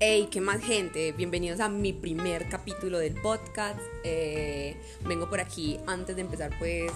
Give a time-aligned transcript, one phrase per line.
[0.00, 1.10] Hey, ¿qué más gente?
[1.10, 3.80] Bienvenidos a mi primer capítulo del podcast.
[4.04, 6.92] Eh, vengo por aquí antes de empezar pues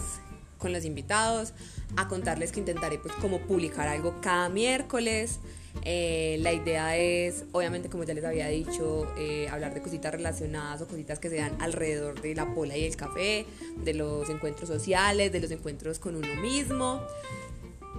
[0.57, 1.53] con los invitados
[1.97, 5.41] a contarles que intentaré pues como publicar algo cada miércoles.
[5.85, 10.81] Eh, la idea es, obviamente como ya les había dicho, eh, hablar de cositas relacionadas
[10.83, 13.47] o cositas que se dan alrededor de la pola y el café,
[13.79, 17.03] de los encuentros sociales, de los encuentros con uno mismo.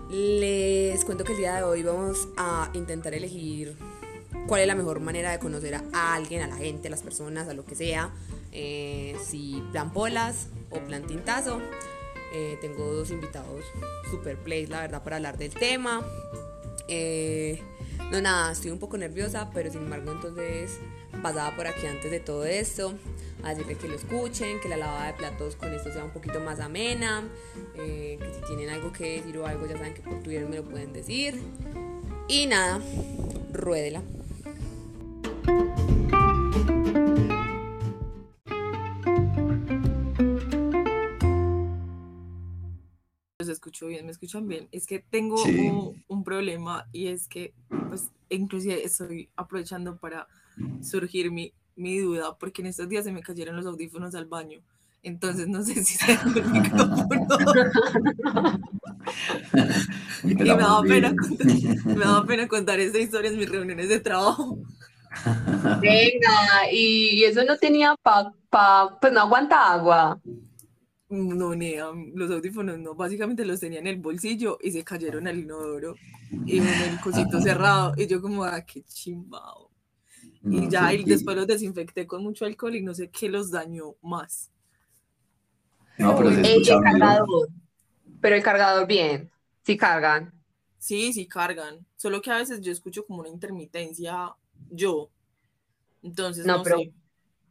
[0.10, 3.76] Les cuento que el día de hoy vamos a intentar elegir
[4.48, 7.48] cuál es la mejor manera de conocer a alguien, a la gente, a las personas,
[7.48, 8.12] a lo que sea.
[8.52, 11.60] Eh, si plan polas o plan tintazo.
[12.36, 13.64] Eh, tengo dos invitados
[14.10, 16.06] super plays, la verdad, para hablar del tema.
[16.88, 17.62] Eh,
[18.12, 20.80] no, nada, estoy un poco nerviosa, pero sin embargo, entonces
[21.22, 22.94] pasaba por aquí antes de todo esto.
[23.44, 26.40] A decirle que lo escuchen, que la lavada de platos con esto sea un poquito
[26.40, 27.24] más amena.
[27.76, 30.64] que si tienen algo que decir o algo, ya saben que por Twitter me lo
[30.64, 31.40] pueden decir.
[32.28, 32.80] Y nada,
[33.52, 34.02] ruédela.
[43.40, 44.70] Los escucho bien, me escuchan bien.
[44.72, 45.44] Es que tengo
[46.08, 47.54] un, problema y es que,
[47.90, 50.28] pues, inclusive estoy aprovechando para
[50.82, 54.62] surgir mi, mi duda, porque en estos días se me cayeron los audífonos al baño.
[55.04, 57.28] Entonces no sé si se el micrófono.
[60.24, 61.48] y me daba, pena contar,
[61.86, 64.58] me daba pena contar esta historia en mis reuniones de trabajo.
[65.82, 70.20] Venga, y eso no tenía pa, pa, pues no aguanta agua.
[71.10, 75.38] No, Nea, los audífonos no, básicamente los tenía en el bolsillo y se cayeron al
[75.38, 75.96] inodoro
[76.46, 79.70] y en el cosito cerrado y yo como, ah, qué chimbao.
[80.44, 83.96] y ya, y después los desinfecté con mucho alcohol y no sé qué los dañó
[84.02, 84.50] más.
[86.00, 87.50] No, pero el cargador,
[88.20, 89.30] pero el cargador bien,
[89.64, 90.34] sí cargan.
[90.80, 94.34] Sí, sí cargan, solo que a veces yo escucho como una intermitencia
[94.70, 95.10] yo.
[96.02, 96.78] Entonces, no, pero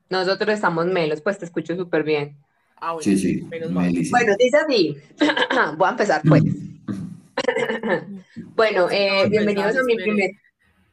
[0.09, 2.37] nosotros estamos melos, pues te escucho súper bien.
[2.77, 3.41] Ah, bueno, sí, sí.
[3.41, 4.97] Bueno, dice así.
[5.77, 6.43] Voy a empezar, pues.
[8.57, 10.31] bueno, eh, bienvenidos a mi primer.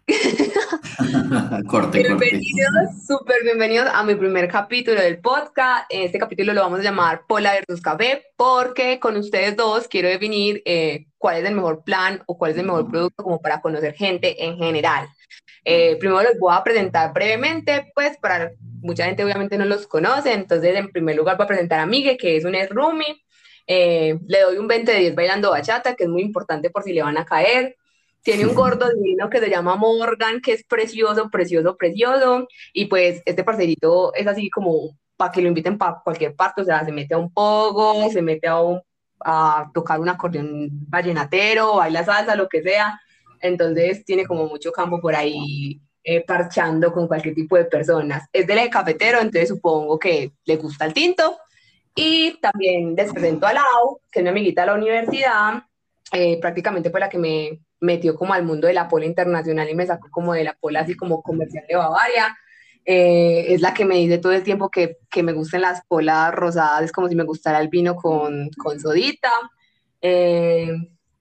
[1.68, 5.86] corte, bienvenidos, súper bienvenidos a mi primer capítulo del podcast.
[5.90, 10.62] Este capítulo lo vamos a llamar Pola versus Café, porque con ustedes dos quiero definir
[10.66, 13.94] eh, cuál es el mejor plan o cuál es el mejor producto como para conocer
[13.94, 15.08] gente en general.
[15.72, 20.34] Eh, primero los voy a presentar brevemente, pues para mucha gente obviamente no los conoce,
[20.34, 23.06] entonces en primer lugar voy a presentar a Miguel, que es un Rumi.
[23.68, 26.92] Eh, le doy un 20 de 10 bailando bachata, que es muy importante por si
[26.92, 27.76] le van a caer.
[28.24, 32.48] Tiene un gordo divino que se llama Morgan, que es precioso, precioso, precioso.
[32.74, 36.66] Y pues este parcerito es así como para que lo inviten para cualquier parte, o
[36.66, 38.82] sea, se mete a un pogo, se mete a, un,
[39.20, 43.00] a tocar un acordeón vallenatero, baila salsa, lo que sea.
[43.42, 48.28] Entonces tiene como mucho campo por ahí eh, parchando con cualquier tipo de personas.
[48.34, 51.38] Es del cafetero, entonces supongo que le gusta el tinto.
[51.96, 55.64] Y también les presento a Lau, que es mi amiguita de la universidad,
[56.12, 59.76] eh, prácticamente fue la que me metió como al mundo de la pola internacional y
[59.76, 62.36] me sacó como de la pola así como comercial de Bavaria.
[62.86, 66.34] Eh, es la que me dice todo el tiempo que, que, me gustan las polas
[66.34, 69.32] rosadas, es como si me gustara el vino con, con sodita.
[70.02, 70.72] Eh,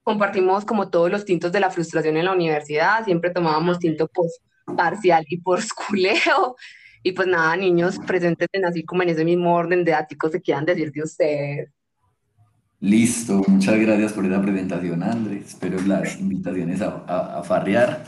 [0.09, 4.41] compartimos como todos los tintos de la frustración en la universidad, siempre tomábamos tinto post
[4.75, 6.55] parcial y por esculeo.
[7.01, 10.65] Y pues nada, niños, presentes así como en ese mismo orden de áticos se quieran
[10.65, 11.69] decir de ustedes.
[12.81, 15.47] Listo, muchas gracias por esa presentación, Andrés.
[15.47, 18.03] Espero las invitaciones a, a, farrear.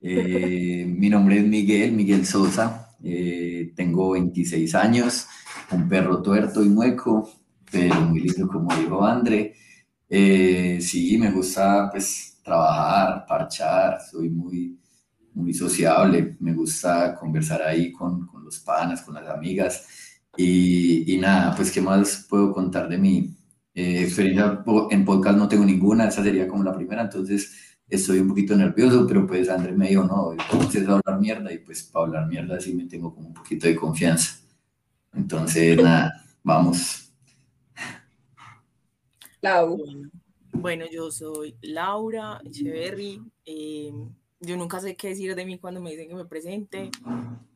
[0.00, 2.96] Eh, mi nombre es Miguel, Miguel Sosa.
[3.04, 5.26] Eh, tengo 26 años,
[5.70, 7.30] un perro tuerto y mueco,
[7.70, 9.54] pero muy lindo, como dijo André.
[10.12, 14.76] Eh, sí, me gusta pues trabajar, parchar, soy muy,
[15.34, 19.86] muy sociable, me gusta conversar ahí con, con los panas, con las amigas
[20.36, 23.36] y, y, nada, pues qué más puedo contar de mi
[23.74, 28.28] eh, experiencia en podcast no tengo ninguna, esa sería como la primera, entonces estoy un
[28.28, 32.06] poquito nervioso, pero pues Andrés me dijo, no, entonces a hablar mierda y pues para
[32.06, 34.40] hablar mierda sí me tengo como un poquito de confianza.
[35.12, 37.09] Entonces, nada, vamos.
[39.40, 39.82] Lau.
[40.52, 43.22] Bueno, yo soy Laura Echeverry.
[43.44, 46.90] Em, yo nunca sé qué decir de mí cuando me dicen que me presente.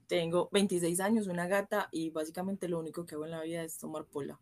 [0.06, 3.78] Tengo 26 años, una gata y básicamente lo único que hago en la vida es
[3.78, 4.38] tomar pola.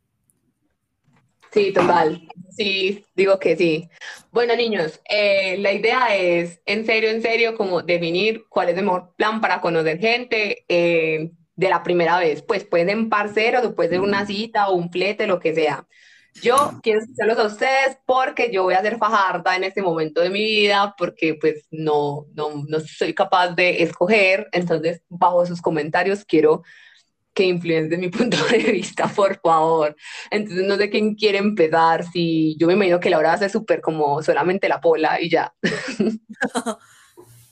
[1.52, 2.28] Sí, total.
[2.50, 3.88] Sí, digo que sí.
[4.30, 8.84] Bueno, niños, eh, la idea es, en serio, en serio, como definir cuál es el
[8.84, 12.42] mejor plan para conocer gente eh, de la primera vez.
[12.42, 15.86] Pues pueden parceros o puede ser una cita o un flete, lo que sea.
[16.40, 20.30] Yo quiero escucharlos a ustedes porque yo voy a ser fajarda en este momento de
[20.30, 26.24] mi vida, porque pues no, no, no soy capaz de escoger, entonces bajo sus comentarios
[26.24, 26.62] quiero
[27.34, 29.96] que influencien mi punto de vista, por favor.
[30.30, 33.38] Entonces no sé quién quiere empezar, si yo me imagino que la hora va a
[33.38, 35.54] ser súper como solamente la pola y ya.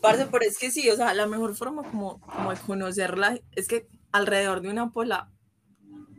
[0.00, 3.86] Parce, pero es que sí, o sea, la mejor forma como, como conocerla es que
[4.12, 5.30] alrededor de una pola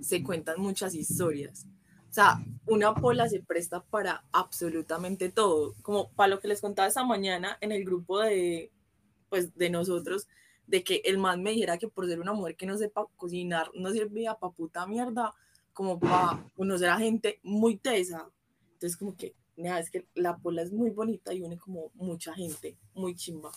[0.01, 1.65] se cuentan muchas historias.
[2.11, 5.75] O sea, una pola se presta para absolutamente todo.
[5.81, 8.69] Como para lo que les contaba esta mañana en el grupo de,
[9.29, 10.27] pues, de nosotros,
[10.67, 13.71] de que el man me dijera que por ser una mujer que no sepa cocinar,
[13.75, 15.33] no servía para puta mierda,
[15.71, 18.27] como para conocer a gente muy tesa.
[18.73, 22.33] Entonces, como que, nada, es que la pola es muy bonita y une como mucha
[22.33, 23.53] gente, muy chimba.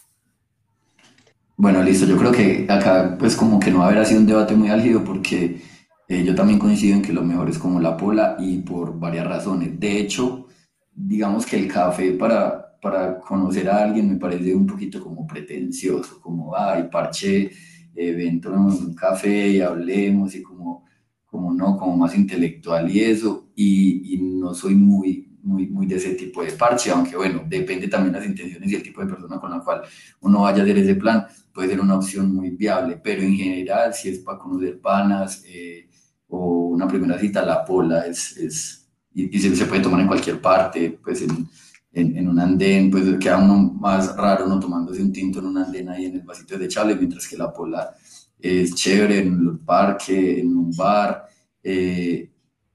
[1.56, 4.26] Bueno, listo, yo creo que acá pues como que no va a haber sido un
[4.26, 5.60] debate muy álgido porque
[6.08, 9.26] eh, yo también coincido en que lo mejor es como la pola y por varias
[9.26, 9.78] razones.
[9.78, 10.48] De hecho,
[10.94, 16.20] digamos que el café para, para conocer a alguien me parece un poquito como pretencioso,
[16.20, 17.50] como, ay, parche,
[17.94, 20.84] eh, un café y hablemos y como,
[21.26, 25.96] como no, como más intelectual y eso, y, y no soy muy, muy, muy de
[25.96, 29.38] ese tipo de parche, aunque bueno, depende también las intenciones y el tipo de persona
[29.38, 29.82] con la cual
[30.20, 33.94] uno vaya a hacer ese plan, puede ser una opción muy viable, pero en general,
[33.94, 35.88] si es para conocer panas eh,
[36.34, 40.98] o una primera cita, la pola es, es y, se, puede tomar en cualquier parte,
[41.02, 41.48] pues en,
[41.92, 45.88] en, un andén, pues queda uno más raro uno tomándose un tinto en un andén
[45.88, 47.94] ahí en el vasito de chale, mientras que la pola
[48.38, 51.26] es chévere en el parque, en un bar,
[51.62, 52.32] eh,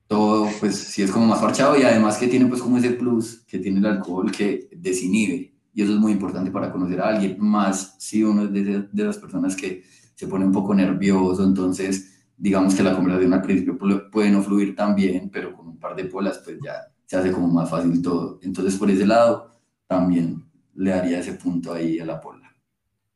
[0.07, 3.43] todo, pues sí es como más farchado y además que tiene pues como ese plus
[3.45, 7.35] que tiene el alcohol que desinhibe y eso es muy importante para conocer a alguien,
[7.39, 9.83] más si uno es de, de las personas que
[10.15, 13.77] se pone un poco nervioso, entonces digamos que la conversación al principio
[14.09, 17.31] puede no fluir tan bien, pero con un par de polas pues ya se hace
[17.31, 18.39] como más fácil todo.
[18.41, 19.51] Entonces por ese lado
[19.87, 20.45] también
[20.75, 22.39] le daría ese punto ahí a la pola.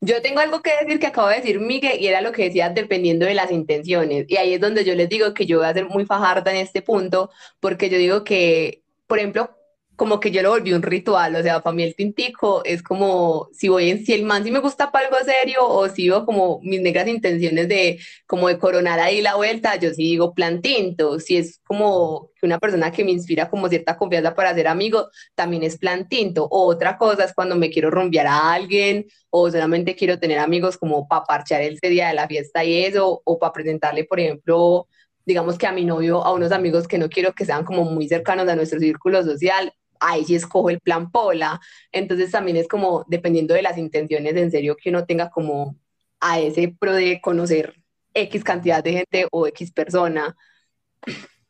[0.02, 2.70] Yo tengo algo que decir que acabo de decir Miguel y era lo que decía
[2.70, 4.26] dependiendo de las intenciones.
[4.28, 6.58] Y ahí es donde yo les digo que yo voy a ser muy fajarda en
[6.58, 7.30] este punto,
[7.62, 9.56] porque yo digo que, por ejemplo,
[10.04, 13.48] como que yo lo volví un ritual, o sea, para mí el tintico es como
[13.54, 16.26] si voy en, si el man si me gusta para algo serio o si digo
[16.26, 20.62] como mis negras intenciones de como de coronar ahí la vuelta, yo sí digo plan
[20.62, 25.08] tinto, si es como una persona que me inspira como cierta confianza para ser amigo,
[25.36, 26.50] también es plan tinto.
[26.52, 30.78] O otra cosa es cuando me quiero rumbear a alguien o solamente quiero tener amigos
[30.78, 34.90] como para parchar ese día de la fiesta y eso, o para presentarle, por ejemplo,
[35.26, 38.10] digamos que a mi novio, a unos amigos que no quiero que sean como muy
[38.10, 39.74] cercanos a nuestro círculo social,
[40.04, 41.60] ahí sí escojo el plan Pola.
[41.92, 45.78] Entonces también es como dependiendo de las intenciones en serio que uno tenga como
[46.20, 47.76] a ese pro de conocer
[48.14, 50.36] X cantidad de gente o X persona.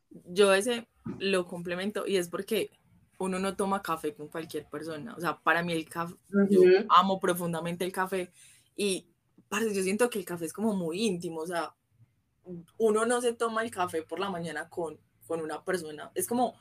[0.10, 0.88] Yo ese
[1.20, 2.72] lo complemento y es porque
[3.20, 5.16] uno no toma café con cualquier persona.
[5.16, 6.16] O sea, para mí el café,
[6.50, 8.32] yo amo profundamente el café
[8.76, 9.08] y
[9.52, 11.42] yo siento que el café es como muy íntimo.
[11.42, 11.74] O sea,
[12.78, 16.12] uno no se toma el café por la mañana con, con una persona.
[16.16, 16.56] Es como,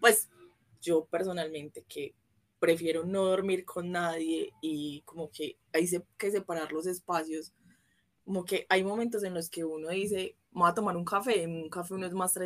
[0.00, 0.28] pues
[0.84, 2.14] yo personalmente que
[2.58, 7.52] prefiero no dormir con nadie y como que hay que separar los espacios,
[8.24, 11.68] como que hay momentos en los que uno dice, voy a tomar un café, un
[11.68, 12.38] café uno es más,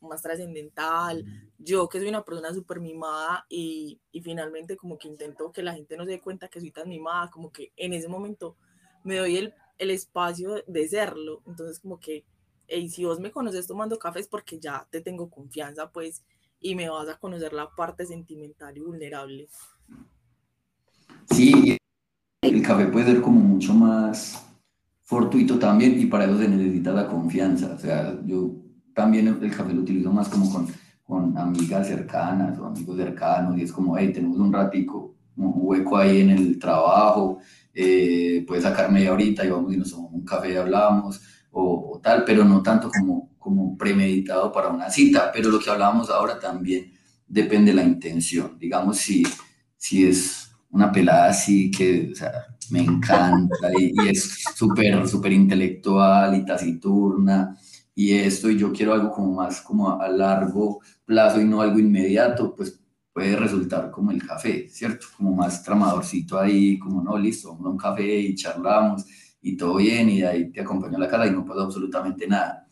[0.00, 1.24] más trascendental,
[1.58, 5.74] yo que soy una persona súper mimada y, y finalmente como que intento que la
[5.74, 8.56] gente no se dé cuenta que soy tan mimada, como que en ese momento
[9.04, 12.24] me doy el, el espacio de serlo, entonces como que,
[12.66, 16.24] hey, si vos me conoces tomando café es porque ya te tengo confianza, pues,
[16.60, 19.48] y me vas a conocer la parte sentimental y vulnerable.
[21.30, 21.78] Sí,
[22.42, 24.46] el café puede ser como mucho más
[25.02, 27.74] fortuito también y para eso se necesita la confianza.
[27.74, 28.54] O sea, yo
[28.94, 30.68] también el café lo utilizo más como con,
[31.02, 35.96] con amigas cercanas o amigos cercanos y es como, hey, tenemos un ratico, un hueco
[35.96, 37.38] ahí en el trabajo,
[37.72, 41.94] eh, puedes sacar media horita y vamos y nos tomamos un café y hablamos o,
[41.94, 46.10] o tal, pero no tanto como como premeditado para una cita, pero lo que hablábamos
[46.10, 46.92] ahora también
[47.26, 48.56] depende de la intención.
[48.58, 49.26] Digamos, si,
[49.76, 52.32] si es una pelada así que o sea,
[52.70, 57.56] me encanta y, es súper, súper intelectual y taciturna
[57.94, 61.78] y esto, y yo quiero algo como más como a largo plazo y no algo
[61.78, 62.78] inmediato, pues
[63.12, 65.06] puede resultar como el café, ¿cierto?
[65.16, 69.04] Como más tramadorcito ahí, como no, listo, vamos a un café y charlamos
[69.42, 72.69] y todo bien y ahí te acompaño a la casa y no pasa absolutamente nada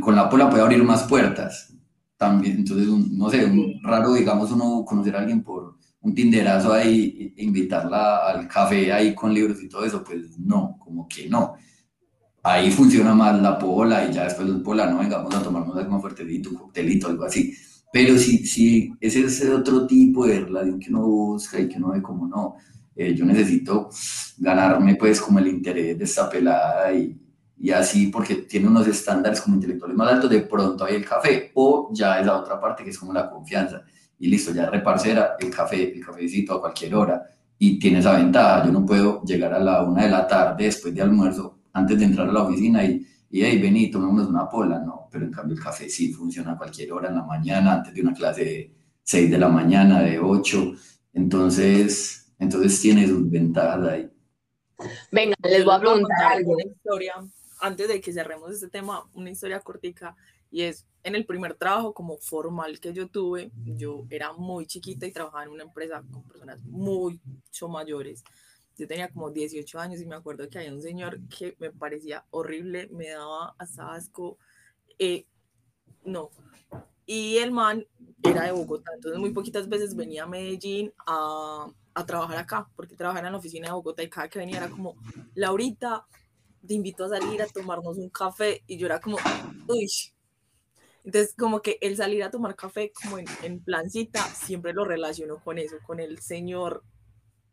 [0.00, 1.74] con la pola puede abrir más puertas
[2.16, 2.58] también.
[2.58, 7.44] Entonces, no sé, un raro, digamos, uno conocer a alguien por un tinderazo ahí, e
[7.44, 11.54] invitarla al café ahí con libros y todo eso, pues no, como que no.
[12.42, 15.92] Ahí funciona más la pola y ya después del pola, no, vengamos a tomarnos algo
[15.92, 17.54] más fuertecito, un coctelito, algo así.
[17.90, 21.92] Pero si, si ese es otro tipo de relación que uno busca y que uno
[21.92, 22.56] ve como no,
[22.94, 23.88] eh, yo necesito
[24.38, 27.16] ganarme pues como el interés de esta pelada y,
[27.64, 31.50] y así porque tiene unos estándares como intelectuales más altos, de pronto hay el café
[31.54, 33.82] o ya es la otra parte que es como la confianza.
[34.18, 37.22] Y listo, ya reparcera el café, el cafecito a cualquier hora.
[37.58, 40.94] Y tiene esa ventaja, yo no puedo llegar a la una de la tarde después
[40.94, 44.78] de almuerzo, antes de entrar a la oficina y, y hey, vení, tomémonos una pola,
[44.80, 47.94] no, pero en cambio el café sí funciona a cualquier hora en la mañana, antes
[47.94, 50.74] de una clase de 6 de la mañana, de 8,
[51.14, 54.10] entonces, entonces tiene sus ventajas ahí.
[55.10, 56.52] Venga, les voy a preguntar algo.
[56.52, 57.14] Una historia,
[57.64, 60.14] antes de que cerremos este tema, una historia cortica,
[60.50, 65.06] y es en el primer trabajo como formal que yo tuve, yo era muy chiquita
[65.06, 68.22] y trabajaba en una empresa con personas mucho mayores.
[68.76, 72.26] Yo tenía como 18 años y me acuerdo que había un señor que me parecía
[72.30, 74.36] horrible, me daba hasta asco.
[74.98, 75.24] Eh,
[76.04, 76.28] no.
[77.06, 77.86] Y el man
[78.22, 82.94] era de Bogotá, entonces muy poquitas veces venía a Medellín a, a trabajar acá, porque
[82.94, 84.96] trabajaba en la oficina de Bogotá y cada que venía era como,
[85.34, 86.06] Laurita,
[86.66, 88.62] te invito a salir a tomarnos un café.
[88.66, 89.18] Y yo era como,
[89.68, 89.88] uy,
[91.04, 95.38] entonces, como que el salir a tomar café como en, en plancita, siempre lo relaciono
[95.44, 96.82] con eso, con el señor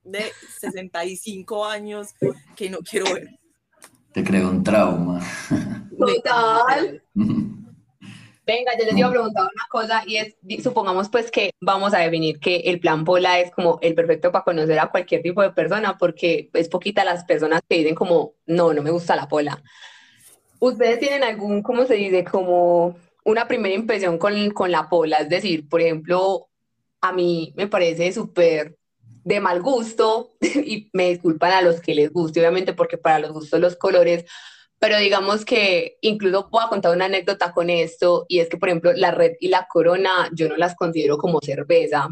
[0.04, 2.10] de 65 años
[2.56, 3.40] que no quiero ver.
[4.14, 5.22] Te creo un trauma.
[5.98, 7.04] Total.
[8.52, 12.00] Venga, yo les iba a preguntar una cosa y es, supongamos pues que vamos a
[12.00, 15.52] definir que el plan Pola es como el perfecto para conocer a cualquier tipo de
[15.52, 19.64] persona porque es poquita las personas que dicen como, no, no me gusta la Pola.
[20.60, 25.30] ¿Ustedes tienen algún, cómo se dice, como una primera impresión con, con la pola, es
[25.30, 26.50] decir, por ejemplo,
[27.00, 28.76] a mí me parece súper
[29.24, 33.32] de mal gusto y me disculpan a los que les guste, obviamente, porque para los
[33.32, 34.26] gustos los colores,
[34.82, 38.92] pero digamos que incluso puedo contar una anécdota con esto y es que, por ejemplo,
[38.94, 42.08] la red y la corona yo no las considero como cerveza.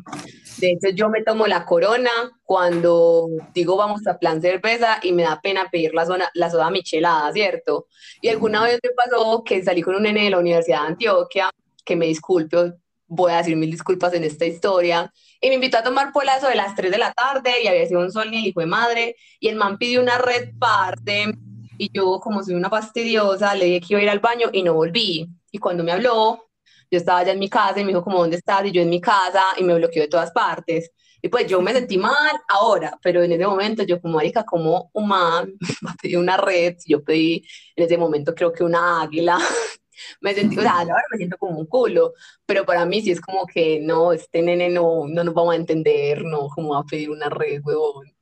[0.59, 2.11] De hecho, yo me tomo la corona
[2.43, 6.69] cuando digo vamos a plan cerveza y me da pena pedir la, zona, la soda
[6.69, 7.87] michelada, ¿cierto?
[8.21, 11.49] Y alguna vez me pasó que salí con un nene de la Universidad de Antioquia,
[11.83, 12.73] que me disculpe,
[13.07, 15.11] voy a decir mil disculpas en esta historia,
[15.41, 18.01] y me invitó a tomar polazo de las 3 de la tarde y había sido
[18.01, 21.33] un sol ni el hijo de madre, y el man pidió una red parte
[21.79, 24.63] y yo, como soy una fastidiosa, le dije que iba a ir al baño y
[24.63, 25.29] no volví.
[25.49, 26.49] Y cuando me habló,
[26.91, 28.65] yo estaba ya en mi casa y me dijo como, ¿dónde estás?
[28.65, 30.91] Y yo en mi casa y me bloqueó de todas partes.
[31.21, 34.89] Y pues yo me sentí mal ahora, pero en ese momento yo como marica, como
[34.91, 35.53] un man
[35.85, 37.45] va a pedir una red, yo pedí
[37.77, 39.37] en ese momento creo que una águila,
[40.21, 42.11] me sentí, o sea, ahora me siento como un culo,
[42.45, 45.57] pero para mí sí es como que no, este nene no, no nos vamos a
[45.57, 48.13] entender, no, como va a pedir una red, huevón.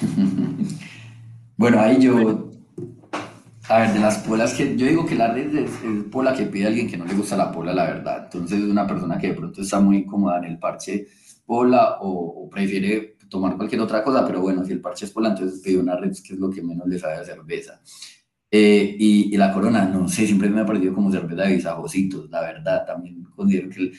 [1.60, 2.50] Bueno, ahí yo
[3.70, 5.70] a ver, de las polas que yo digo que la red es,
[6.10, 8.24] pola que pide a alguien que no le gusta la pola, la verdad.
[8.24, 11.06] Entonces, una persona que de pronto está muy cómoda en el parche
[11.46, 15.60] pola o, prefiere tomar cualquier otra cosa, pero bueno, si el parche es pola, entonces
[15.62, 17.80] pide una red que es lo que menos le sabe a cerveza.
[18.50, 22.28] Eh, y, y, la corona, no sé, siempre me ha parecido como cerveza de bisajositos,
[22.28, 22.84] la verdad.
[22.84, 23.92] También considero que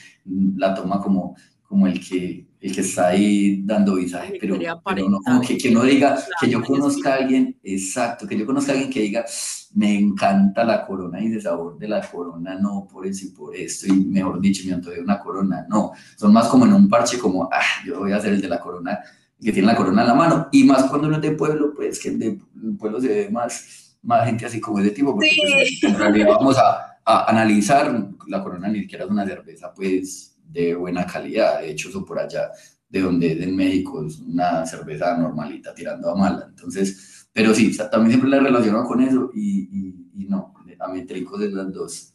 [0.57, 1.35] la toma como
[1.71, 5.71] como el que, el que está ahí dando visaje, pero, pero no, como que, que
[5.71, 9.25] no diga, que yo conozca a alguien, exacto, que yo conozca a alguien que diga,
[9.73, 13.55] me encanta la corona y el sabor de la corona, no por eso y por
[13.55, 17.17] esto, y mejor dicho, me de una corona, no, son más como en un parche
[17.17, 18.99] como, ah, yo voy a hacer el de la corona,
[19.41, 21.99] que tiene la corona en la mano, y más cuando uno es de pueblo, pues
[21.99, 22.39] que el de
[22.77, 26.59] pueblo se ve más, más gente así como de tipo, porque pues, en realidad vamos
[26.59, 31.61] a, a analizar, la corona ni siquiera es una cerveza, pues de buena calidad.
[31.61, 32.51] De hecho, eso por allá,
[32.89, 36.45] de donde es en México, es una cerveza normalita tirando a mala.
[36.49, 41.51] Entonces, pero sí, también siempre la relaciono con eso y, y, y no, amétricos de
[41.51, 42.13] las dos.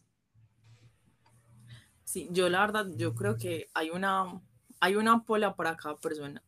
[2.04, 4.40] Sí, yo la verdad, yo creo que hay una,
[4.80, 6.42] hay una pola para cada persona.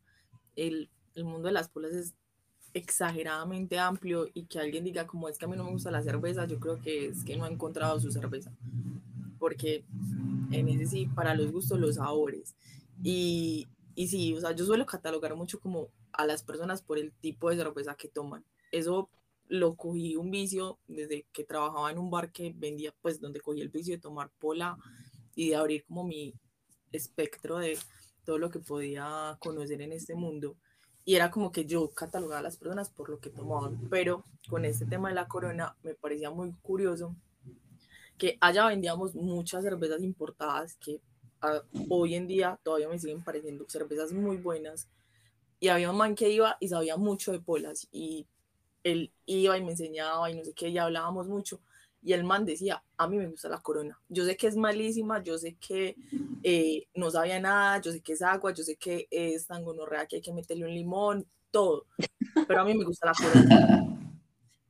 [0.54, 2.14] El, el mundo de las polas es
[2.74, 6.02] exageradamente amplio y que alguien diga como es que a mí no me gusta la
[6.02, 8.52] cerveza, yo creo que es que no ha encontrado su cerveza
[9.38, 9.84] porque
[10.50, 12.54] en ese sí, para los gustos, los sabores.
[13.02, 17.12] Y, y sí, o sea, yo suelo catalogar mucho como a las personas por el
[17.12, 18.44] tipo de cerveza que toman.
[18.72, 19.08] Eso
[19.48, 23.60] lo cogí un vicio desde que trabajaba en un bar que vendía, pues donde cogí
[23.60, 24.76] el vicio de tomar pola
[25.34, 26.34] y de abrir como mi
[26.92, 27.78] espectro de
[28.24, 30.56] todo lo que podía conocer en este mundo.
[31.04, 33.88] Y era como que yo catalogaba a las personas por lo que tomaban.
[33.88, 37.16] Pero con este tema de la corona me parecía muy curioso
[38.18, 41.00] que allá vendíamos muchas cervezas importadas que
[41.40, 44.88] ah, hoy en día todavía me siguen pareciendo cervezas muy buenas.
[45.60, 48.26] Y había un man que iba y sabía mucho de polas y
[48.84, 51.60] él iba y me enseñaba y no sé qué, y hablábamos mucho.
[52.00, 54.00] y el man decía, a mí me gusta la corona.
[54.08, 55.96] Yo sé que es malísima, yo sé que
[56.44, 60.06] eh, no sabía nada, yo sé que es agua, yo sé que es tan gonorrea
[60.06, 61.86] que hay que meterle un limón, todo.
[62.46, 63.84] Pero a mí me gusta la corona.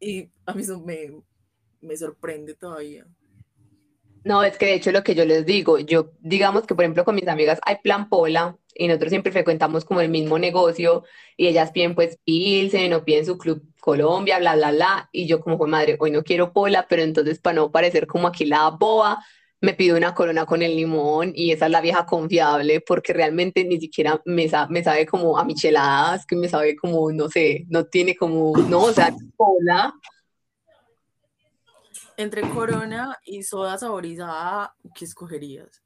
[0.00, 1.22] Y a mí eso me,
[1.80, 3.04] me sorprende todavía.
[4.24, 7.04] No, es que de hecho lo que yo les digo, yo digamos que por ejemplo
[7.04, 11.04] con mis amigas hay plan pola y nosotros siempre frecuentamos como el mismo negocio
[11.36, 15.40] y ellas piden pues Pilsen o piden su club Colombia, bla, bla, bla, y yo
[15.40, 18.68] como fue madre, hoy no quiero pola, pero entonces para no parecer como aquí la
[18.70, 19.24] boa,
[19.60, 23.64] me pido una corona con el limón y esa es la vieja confiable porque realmente
[23.64, 27.84] ni siquiera me, me sabe como a micheladas, que me sabe como, no sé, no
[27.86, 29.94] tiene como, no, o sea, pola
[32.18, 35.80] entre Corona y soda saborizada, ¿qué escogerías?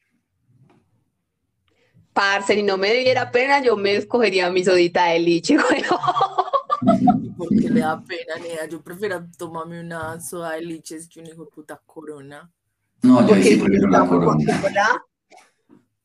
[2.14, 5.82] Parce, si no me diera pena, yo me escogería mi sodita de liche, güey.
[7.36, 8.66] ¿Por qué le da pena, Nea?
[8.66, 12.50] Yo prefiero tomarme una soda de liches que un hijo de puta corona.
[13.02, 14.44] No, yo ahí sí prefiero la corona.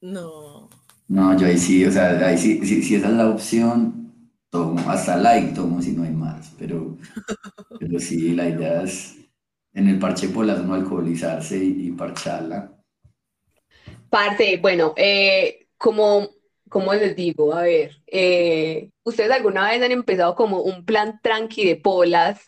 [0.02, 0.70] No.
[1.08, 4.14] No, yo ahí sí, o sea, ahí sí, si, esa es la opción,
[4.50, 6.98] tomo, hasta like tomo si no hay más, pero,
[7.80, 9.18] pero sí, la idea es
[9.78, 12.76] en el parche polas no alcoholizarse y, parcharla.
[14.10, 16.32] Parte, bueno, eh, como,
[16.68, 21.64] como les digo, a ver, eh, ¿ustedes alguna vez han empezado como un plan tranqui
[21.64, 22.40] de polas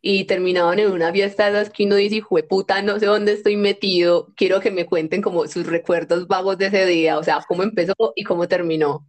[0.00, 4.32] y terminaron en una fiesta de que uno dice, puta, no sé dónde estoy metido,
[4.34, 7.94] quiero que me cuenten como sus recuerdos vagos de ese día, o sea, cómo empezó
[8.16, 9.06] y cómo terminó?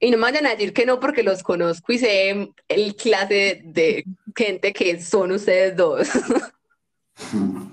[0.00, 3.62] Y no me vayan a decir que no porque los conozco y sé el clase
[3.64, 4.04] de
[4.36, 6.08] gente que son ustedes dos.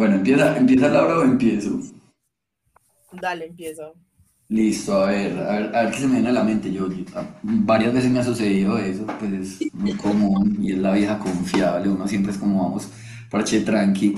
[0.00, 1.78] Bueno, ¿empieza, ¿empieza Laura o empiezo?
[3.12, 3.94] Dale, empiezo.
[4.48, 6.72] Listo, a ver, a ver, qué se me viene a la mente.
[6.72, 6.88] Yo,
[7.42, 11.90] varias veces me ha sucedido eso, pues es muy común y es la vieja confiable.
[11.90, 12.88] Uno siempre es como vamos,
[13.30, 14.16] parche tranqui.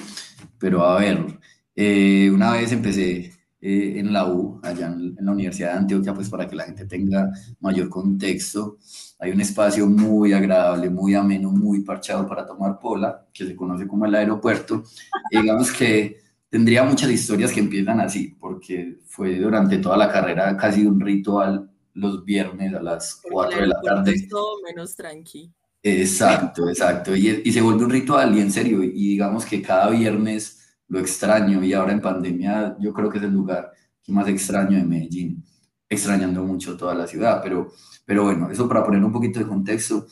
[0.58, 1.38] Pero a ver,
[1.74, 3.31] eh, una vez empecé
[3.64, 6.84] eh, en la U, allá en, la Universidad de Antioquia, pues para que la gente
[6.84, 8.78] tenga mayor contexto.
[9.20, 13.86] Hay un espacio muy agradable, muy ameno, muy parchado para tomar pola, que se conoce
[13.86, 14.82] como el aeropuerto.
[15.30, 16.18] digamos que
[16.50, 21.70] tendría muchas historias que empiezan así, porque fue durante toda la carrera casi un ritual
[21.94, 24.12] los viernes a las 4 de la tarde.
[24.12, 25.52] Es todo menos tranqui.
[25.84, 27.14] Exacto, exacto.
[27.14, 30.61] Y, y se vuelve un ritual y en serio, y digamos que cada viernes
[30.92, 31.64] lo extraño.
[31.64, 35.42] Y ahora en pandemia yo creo que es el lugar que más extraño de Medellín,
[35.88, 37.72] extrañando mucho toda la ciudad, pero,
[38.04, 40.06] pero bueno, eso para poner un poquito de contexto,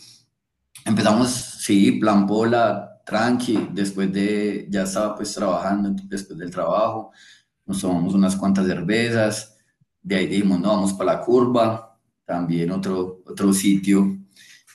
[0.84, 7.10] empezamos, sí, plan bola, tranqui, después de, ya estaba pues trabajando, después del trabajo,
[7.66, 9.58] nos tomamos unas cuantas cervezas,
[10.00, 14.16] de ahí dijimos, no, vamos para la curva, también otro, otro sitio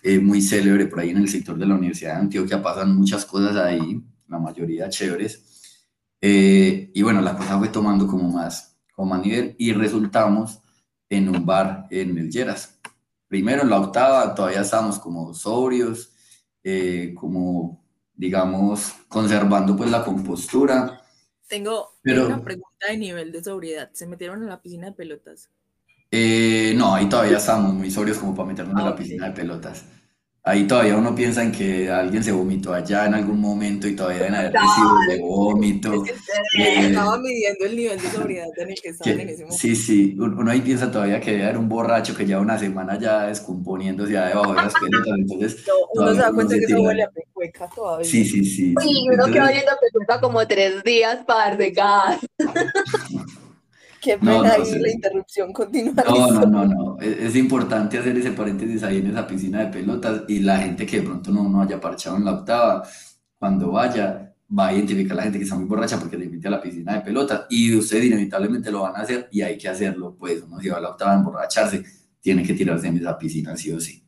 [0.03, 3.25] eh, muy célebre por ahí en el sector de la Universidad de Antioquia, pasan muchas
[3.25, 5.54] cosas ahí, la mayoría chéveres,
[6.21, 10.59] eh, y bueno, la cosa fue tomando como más, como más nivel y resultamos
[11.09, 12.79] en un bar en el Lleras.
[13.27, 16.11] Primero en la octava todavía estábamos como sobrios,
[16.63, 21.01] eh, como digamos conservando pues la compostura.
[21.47, 23.89] Tengo una pregunta de nivel de sobriedad.
[23.93, 25.49] ¿Se metieron en la piscina de pelotas?
[26.09, 29.33] Eh, no, ahí todavía estamos muy sobrios como para meternos en la ah, piscina de
[29.33, 29.85] pelotas
[30.45, 34.19] ahí todavía uno piensa en que alguien se vomitó allá en algún momento y todavía
[34.19, 36.05] deben haber residuos de vómito.
[36.57, 39.57] Eh, estaba midiendo el nivel de sobriedad en el que estaban en ese momento.
[39.57, 42.97] Sí, sí, uno ahí piensa todavía que debe haber un borracho que lleva una semana
[42.99, 45.65] ya descomponiéndose ya debajo de las pelotas, entonces...
[45.95, 48.09] uno se da cuenta que eso huele a pecueca todavía.
[48.09, 48.75] Sí, sí, sí.
[48.79, 52.19] Sí, uno quedó oyendo pecueca como tres días para de gas.
[54.05, 56.03] Qué pena ahí la interrupción continua.
[56.07, 56.99] No, no, no, no.
[56.99, 60.97] Es, importante hacer ese paréntesis ahí en esa piscina de pelotas y la gente que
[60.97, 62.87] de pronto no, no haya parchado en la octava,
[63.39, 66.47] cuando vaya, va a identificar a la gente que está muy borracha porque le invite
[66.47, 69.69] a la piscina de pelotas y ustedes inevitablemente lo van a hacer y hay que
[69.69, 70.15] hacerlo.
[70.15, 71.83] Pues uno si va a la octava a emborracharse,
[72.21, 74.03] tiene que tirarse en esa piscina sí o sí.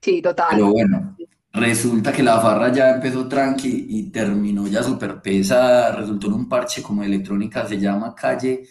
[0.00, 0.46] Sí, total.
[0.52, 1.14] Pero bueno,
[1.52, 6.48] resulta que la farra ya empezó tranqui y terminó ya súper pesada, resultó en un
[6.48, 8.62] parche como electrónica, se llama Calle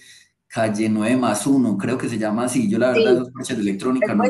[0.55, 2.69] Calle 9 más 1, creo que se llama así.
[2.69, 3.17] Yo la verdad, sí.
[3.17, 4.23] esos coches de electrónica no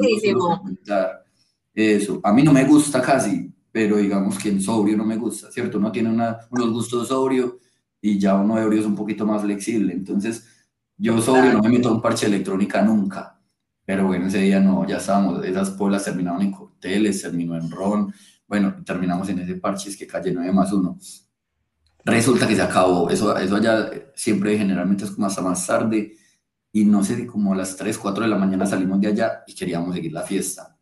[1.71, 5.51] Eso, a mí no me gusta casi, pero digamos que en sobrio no me gusta,
[5.51, 5.77] ¿cierto?
[5.77, 7.59] Uno tiene una, unos gustos sobrio
[8.01, 9.93] y ya uno ebrio es un poquito más flexible.
[9.93, 10.47] Entonces,
[10.97, 13.39] yo sobrio no me meto un parche de electrónica nunca.
[13.85, 18.11] Pero bueno, ese día no, ya estábamos, esas polas terminaron en cócteles, terminó en ron,
[18.47, 20.97] bueno, terminamos en ese parche, es que calle 9 más 1
[22.05, 23.09] resulta que se acabó.
[23.09, 26.13] Eso, eso allá siempre generalmente es como hasta más tarde
[26.71, 29.55] y no sé, como a las 3, 4 de la mañana salimos de allá y
[29.55, 30.77] queríamos seguir la fiesta.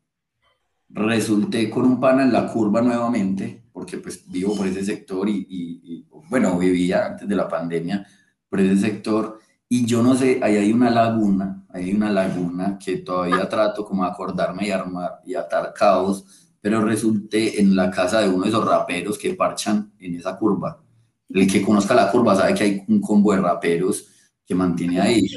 [0.90, 5.48] resulté con un pana en la curva nuevamente, porque pues vivo por ese sector y,
[5.50, 8.06] y, bueno, vivía antes de la pandemia
[8.50, 12.98] por ese sector y yo no sé, ahí hay una laguna, hay una laguna que
[12.98, 16.26] todavía trato como acordarme y armar y atar caos,
[16.62, 20.84] pero resulté en la casa de uno de esos raperos que parchan en esa curva.
[21.30, 24.08] El que conozca la curva sabe que hay un combo de raperos
[24.46, 25.28] que mantiene ahí.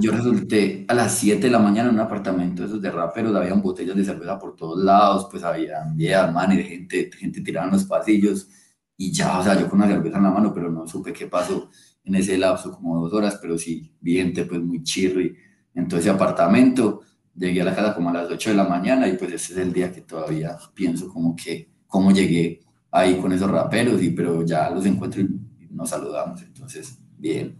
[0.00, 3.54] Yo resulté a las 7 de la mañana en un apartamento esos de raperos, había
[3.54, 7.72] botellas de cerveza por todos lados, pues había viejas, man, y gente, gente tirada en
[7.72, 8.48] los pasillos,
[8.96, 11.26] y ya, o sea, yo con una cerveza en la mano, pero no supe qué
[11.26, 11.70] pasó
[12.04, 15.36] en ese lapso, como dos horas, pero sí, vi pues muy chirri
[15.74, 17.02] en todo ese apartamento.
[17.34, 19.58] Llegué a la casa como a las 8 de la mañana y pues ese es
[19.58, 22.60] el día que todavía pienso como que, cómo llegué
[22.90, 25.28] ahí con esos raperos, y, pero ya los encuentro y
[25.70, 27.58] nos saludamos, entonces, bien.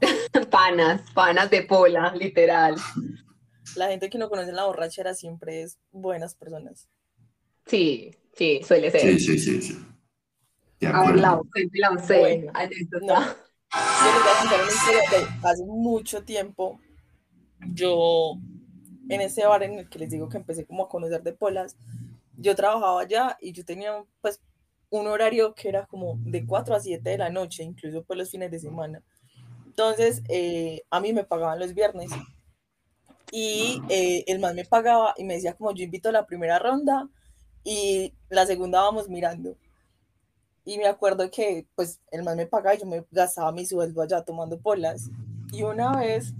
[0.50, 2.76] panas, panas de pola, literal.
[3.76, 6.88] La gente que no conoce la borrachera siempre es buenas personas.
[7.66, 9.00] Sí, sí, suele ser.
[9.00, 9.78] Sí, sí, sí, sí.
[10.86, 11.40] A ver, la
[11.72, 12.52] la Bueno,
[13.02, 13.48] no.
[13.70, 16.80] Yo les voy a contar una historia de hace mucho tiempo.
[17.74, 18.36] Yo,
[19.08, 21.76] en ese bar en el que les digo que empecé como a conocer de polas,
[22.36, 24.40] yo trabajaba allá y yo tenía pues
[24.90, 28.30] un horario que era como de 4 a 7 de la noche, incluso por los
[28.30, 29.02] fines de semana.
[29.66, 32.10] Entonces, eh, a mí me pagaban los viernes
[33.30, 36.58] y eh, el man me pagaba y me decía como yo invito a la primera
[36.58, 37.08] ronda
[37.62, 39.56] y la segunda vamos mirando.
[40.64, 44.02] Y me acuerdo que pues el man me pagaba y yo me gastaba mi sueldo
[44.02, 45.10] allá tomando polas.
[45.52, 46.34] Y una vez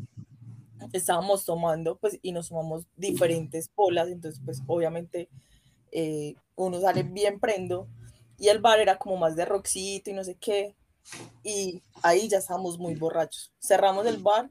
[0.93, 5.29] estábamos tomando pues y nos tomamos diferentes polas, entonces pues obviamente
[5.93, 7.89] eh, uno sale bien prendo
[8.39, 10.77] y el bar era como más de roxito y no sé qué.
[11.43, 13.53] Y ahí ya estábamos muy borrachos.
[13.61, 14.51] Cerramos el bar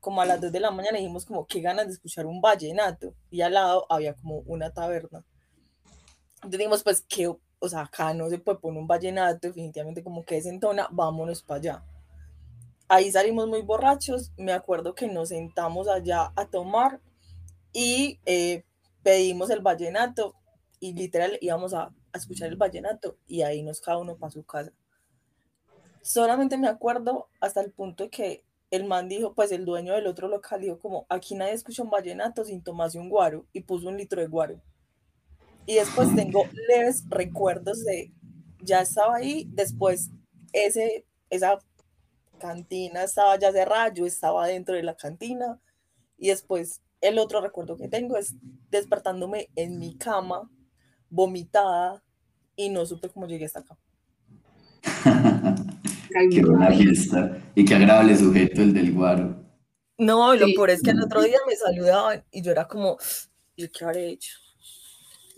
[0.00, 2.40] como a las 2 de la mañana y dijimos como qué ganas de escuchar un
[2.40, 3.14] vallenato.
[3.30, 5.24] Y al lado había como una taberna.
[6.36, 10.24] Entonces dijimos pues que o sea, acá no se puede poner un vallenato, definitivamente como
[10.24, 11.84] que desentona, vámonos para allá.
[12.88, 17.00] Ahí salimos muy borrachos, me acuerdo que nos sentamos allá a tomar
[17.72, 18.64] y eh,
[19.02, 20.34] pedimos el vallenato
[20.78, 24.44] y literal íbamos a, a, escuchar el vallenato y ahí nos cada uno para su
[24.44, 24.72] casa.
[26.02, 30.28] Solamente me acuerdo hasta el punto que el man dijo, pues el dueño del otro
[30.28, 33.96] local dijo como, aquí nadie escucha un vallenato sin tomarse un guaro y puso un
[33.96, 34.60] litro de guaro.
[35.66, 38.12] Y después tengo leves recuerdos de,
[38.60, 40.10] ya estaba ahí, después
[40.52, 41.58] ese, esa
[42.38, 45.60] cantina estaba ya cerrada, yo estaba dentro de la cantina
[46.18, 48.34] y después el otro recuerdo que tengo es
[48.70, 50.50] despertándome en mi cama,
[51.10, 52.02] vomitada
[52.56, 53.76] y no supe cómo llegué hasta acá.
[56.30, 59.44] qué buena fiesta y qué agradable sujeto el del guaro.
[59.98, 62.98] No, lo peor es que el otro día me saludaban y yo era como,
[63.56, 64.32] ¿yo qué habré hecho?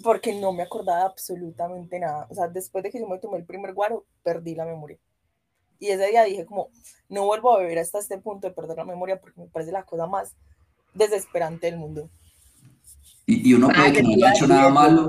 [0.03, 2.27] porque no me acordaba absolutamente nada.
[2.31, 4.99] O sea, después de que yo me tomé el primer guaro, perdí la memoria.
[5.79, 6.71] Y ese día dije como,
[7.09, 9.85] no vuelvo a beber hasta este punto de perder la memoria porque me parece la
[9.85, 10.37] cosa más
[10.95, 12.11] desesperante del mundo.
[13.27, 15.09] Y, uno puede que no haya hecho nada malo,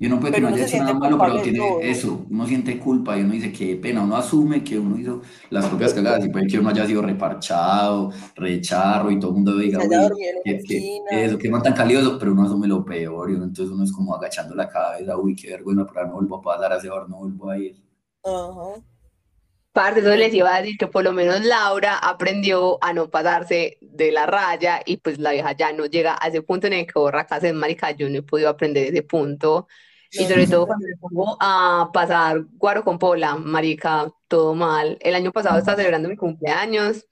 [0.00, 3.18] y uno puede que no haya hecho nada malo, pero tiene eso, uno siente culpa
[3.18, 6.46] y uno dice qué pena, uno asume que uno hizo las propias cagadas y puede
[6.46, 11.36] que uno haya sido reparchado, recharro y todo el mundo diga, uy, que, que, eso,
[11.36, 14.54] que no tan calioso, pero uno asume lo peor y entonces uno es como agachando
[14.54, 17.50] la cabeza, uy, qué vergüenza, pero no vuelvo a pasar a ese bar, no vuelvo
[17.50, 17.76] a ir.
[18.22, 18.80] Ajá.
[19.72, 23.78] Parte, eso les iba a decir que por lo menos Laura aprendió a no pasarse
[23.80, 26.86] de la raya y pues la vieja ya no llega a ese punto en el
[26.86, 29.68] que borra casa de marica, yo no he podido aprender ese punto
[30.10, 34.96] y sobre todo cuando me pongo a pasar guaro con pola, marica, todo mal.
[35.00, 37.06] El año pasado estaba celebrando mi cumpleaños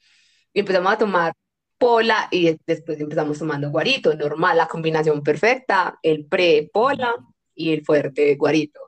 [0.53, 1.33] y empezamos a tomar
[1.79, 7.15] pola y después empezamos tomando guarito, normal, la combinación perfecta, el pre-pola
[7.55, 8.81] y el fuerte guarito.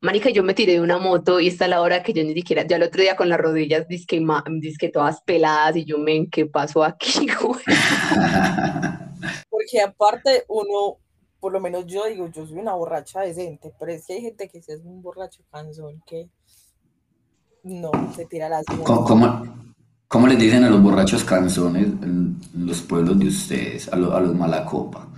[0.00, 2.66] Marica, yo me tiré de una moto y está la hora que yo ni siquiera,
[2.66, 4.20] ya el otro día con las rodillas disque,
[4.58, 7.28] disque todas peladas y yo, men, ¿qué pasó aquí,
[9.48, 10.98] Porque aparte uno,
[11.42, 14.48] por lo menos yo digo, yo soy una borracha decente, pero es que hay gente
[14.48, 16.28] que es un borracho cansón que
[17.64, 19.44] no se tira las ¿Cómo,
[20.06, 24.36] cómo, les dicen a los borrachos canzones en, los pueblos de ustedes, a, a los
[24.36, 25.08] malacopa?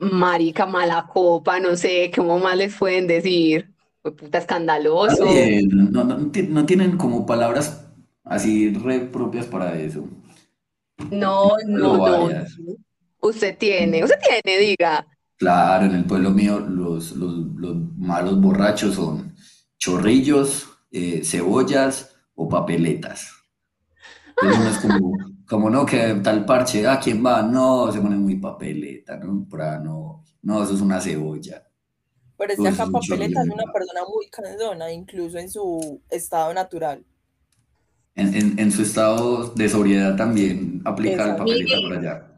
[0.00, 3.72] Marica, mala copa, no sé, ¿cómo más les pueden decir?
[4.02, 5.26] Fue puta escandaloso.
[5.68, 7.86] no, no, no, tienen como palabras
[8.24, 10.08] así re propias para eso.
[11.08, 12.28] No, no, no.
[13.22, 15.06] Usted tiene, usted tiene, diga.
[15.36, 19.34] Claro, en el pueblo mío los, los, los malos borrachos son
[19.78, 23.30] chorrillos, eh, cebollas o papeletas.
[24.40, 25.12] Entonces es como,
[25.48, 27.42] como no, que tal parche, ¿a quién va?
[27.42, 29.46] No, se pone muy papeleta, ¿no?
[29.48, 31.64] Para no, no, eso es una cebolla.
[32.36, 37.04] Pero es que acá papeleta es una persona muy cansona, incluso en su estado natural.
[38.16, 42.31] En, en, su estado de sobriedad también aplica el papeleta por allá.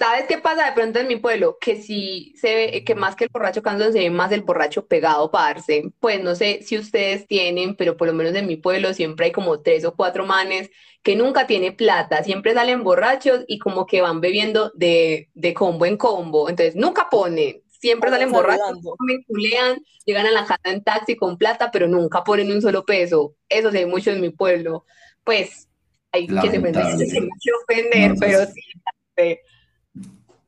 [0.00, 1.58] ¿Sabes qué pasa de pronto en mi pueblo?
[1.60, 4.86] Que si se ve, que más que el borracho cansón se ve más el borracho
[4.86, 5.92] pegado, parce.
[6.00, 9.32] Pues no sé si ustedes tienen, pero por lo menos en mi pueblo siempre hay
[9.32, 10.70] como tres o cuatro manes
[11.02, 15.84] que nunca tiene plata, siempre salen borrachos y como que van bebiendo de, de combo
[15.84, 16.48] en combo.
[16.48, 21.36] Entonces nunca ponen, siempre salen borrachos, me culean, llegan a la casa en taxi con
[21.36, 23.34] plata, pero nunca ponen un solo peso.
[23.50, 24.86] Eso se ve mucho en mi pueblo.
[25.24, 25.68] Pues
[26.10, 28.62] hay que se ofender, pero sí.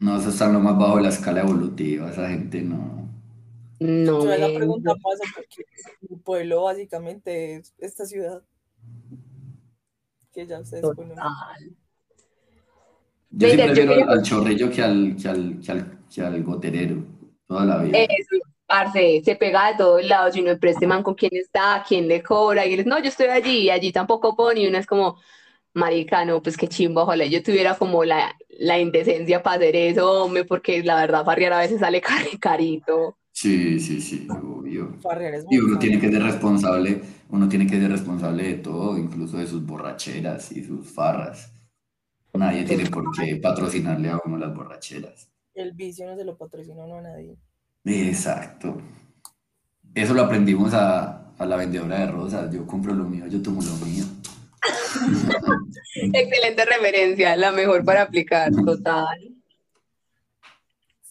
[0.03, 3.09] No, eso está lo más bajo de la escala evolutiva, esa gente no.
[3.79, 4.25] No.
[4.25, 5.65] Yo la pregunta pasa porque
[6.09, 8.43] mi pueblo básicamente es esta ciudad.
[10.33, 11.17] Que ya ustedes ponen.
[13.31, 17.05] Yo sí prefiero al, chorrillo que al, que al, que al, que al goterero,
[17.47, 17.99] toda la vida.
[17.99, 22.09] Eso, parce, se pega de todos lados, y uno preste man con quién está, quién
[22.09, 24.87] le cobra, y él no, yo estoy allí, y allí tampoco pone, y uno es
[24.87, 25.21] como,
[25.75, 30.45] maricano, pues qué chimbo, ojalá yo tuviera como la, la indecencia para hacer eso, hombre,
[30.45, 32.01] porque la verdad farrear a veces sale
[32.41, 33.17] carito.
[33.35, 34.99] Sí, sí, sí, obvio.
[35.51, 39.47] y uno tiene que ser responsable, uno tiene que ser responsable de todo, incluso de
[39.47, 41.53] sus borracheras y sus farras.
[42.35, 45.31] Nadie tiene por qué patrocinarle a uno las borracheras.
[45.55, 47.39] El vicio no se lo patrocina a nadie.
[47.85, 48.77] Exacto.
[49.95, 52.53] Eso lo aprendimos a, a la vendedora de rosas.
[52.53, 54.05] Yo compro lo mío, yo tomo lo mío.
[56.13, 59.33] Excelente referencia, la mejor para aplicar, total.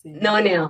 [0.03, 0.69] No, no.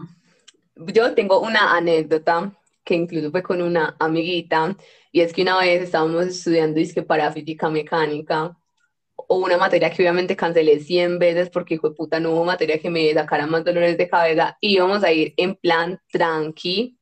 [0.75, 2.51] Yo tengo una anécdota
[2.83, 4.75] que incluso fue con una amiguita,
[5.11, 8.57] y es que una vez estábamos estudiando disque para física mecánica,
[9.15, 12.79] o una materia que obviamente cancelé 100 veces porque hijo de puta no hubo materia
[12.79, 16.97] que me sacara más dolores de cabeza, y íbamos a ir en plan tranqui,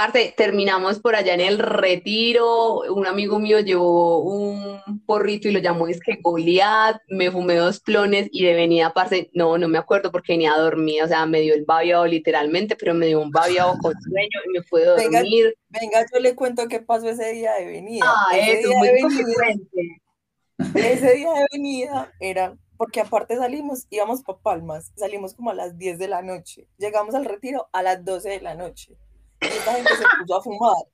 [0.00, 5.58] Parte, terminamos por allá en el retiro, un amigo mío llevó un porrito y lo
[5.58, 9.76] llamó es que Goliat, me fumé dos clones y de venida, parce, no, no me
[9.76, 13.20] acuerdo porque venía a dormir, o sea, me dio el babiado literalmente, pero me dio
[13.20, 15.54] un babiado con sueño y me puedo dormir.
[15.68, 18.06] Venga, yo le cuento qué pasó ese día de venida.
[18.06, 19.54] Ah, ese día de venida,
[20.76, 25.76] Ese día de venida era porque aparte salimos, íbamos para Palmas, salimos como a las
[25.76, 28.96] 10 de la noche, llegamos al retiro a las 12 de la noche
[29.40, 30.84] esta gente se puso a fumar.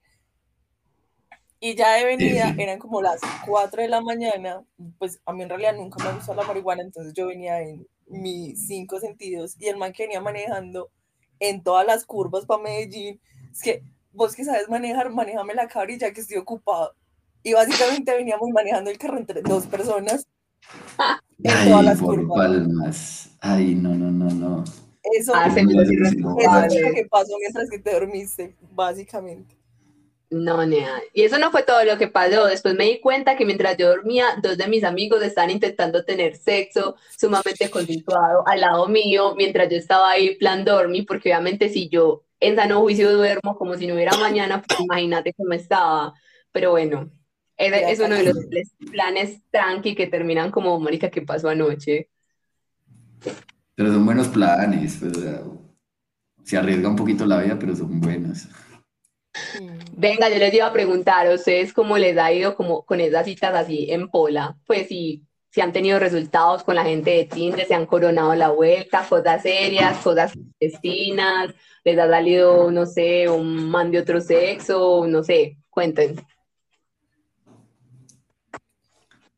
[1.59, 4.63] Y ya de venida eran como las 4 de la mañana,
[4.99, 8.69] pues a mí en realidad nunca me gustó la marihuana, entonces yo venía en mis
[8.69, 10.91] cinco sentidos y el man que venía manejando
[11.41, 13.83] en todas las curvas para Medellín, es que
[14.13, 16.95] vos que sabes manejar, manejame la cabrilla que estoy ocupado.
[17.43, 20.27] Y básicamente veníamos manejando el carro entre dos personas
[21.43, 23.31] en todas las curvas.
[23.41, 24.65] Ay, no, no, no, no.
[25.13, 29.57] Eso, ah, es lo que pasó mientras que te dormiste, básicamente.
[30.29, 31.01] No, nea.
[31.13, 32.47] Y eso no fue todo lo que pasó.
[32.47, 36.37] Después me di cuenta que mientras yo dormía, dos de mis amigos estaban intentando tener
[36.37, 41.89] sexo sumamente consensuado al lado mío, mientras yo estaba ahí plan dormir, porque obviamente si
[41.89, 46.13] yo en sano juicio duermo como si no hubiera mañana, pues imagínate cómo estaba.
[46.51, 47.11] Pero bueno,
[47.57, 48.37] es, uno de los
[48.91, 52.11] planes tranqui que terminan como, marica, ¿qué pasó anoche?
[53.77, 55.13] Pero son buenos planes, pues,
[56.43, 58.49] se arriesga un poquito la vida, pero son buenos.
[59.93, 63.27] Venga, yo les iba a preguntar a ustedes cómo les ha ido como con esas
[63.27, 64.57] citas así en Pola.
[64.67, 68.49] Pues si, si han tenido resultados con la gente de Tinder, se han coronado la
[68.49, 75.07] vuelta, cosas serias, cosas destinas, les ha salido, no sé, un man de otro sexo,
[75.07, 76.17] no sé, cuenten.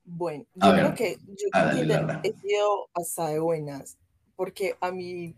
[0.05, 3.98] Bueno, yo creo que yo he sido hasta de buenas
[4.39, 5.35] porque a mí,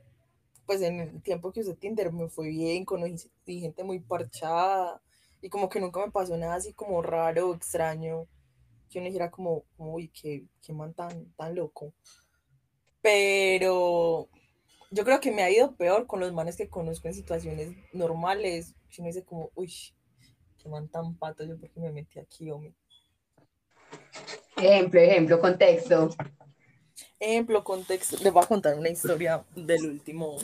[0.67, 5.01] pues en el tiempo que usé Tinder me fue bien, conocí gente muy parchada
[5.41, 8.27] y como que nunca me pasó nada así como raro extraño,
[8.91, 11.95] que uno dijera como, uy, qué, qué man tan, tan loco.
[13.01, 14.29] Pero
[14.91, 18.75] yo creo que me ha ido peor con los manes que conozco en situaciones normales.
[18.91, 19.73] Si uno dice como, uy,
[20.63, 22.75] qué man tan pato, yo porque me metí aquí, hombre.
[24.59, 26.11] Ejemplo, ejemplo, contexto.
[27.21, 30.39] Ejemplo, contexto, les voy a contar una historia del último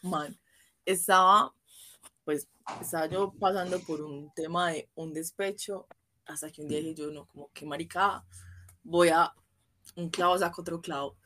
[0.00, 0.38] man.
[0.86, 1.52] Estaba,
[2.24, 2.46] pues,
[2.80, 5.88] estaba yo pasando por un tema de un despecho,
[6.26, 8.24] hasta que un día dije yo, no, como que maricada,
[8.84, 9.34] voy a
[9.96, 11.16] un clavo, saco otro clavo.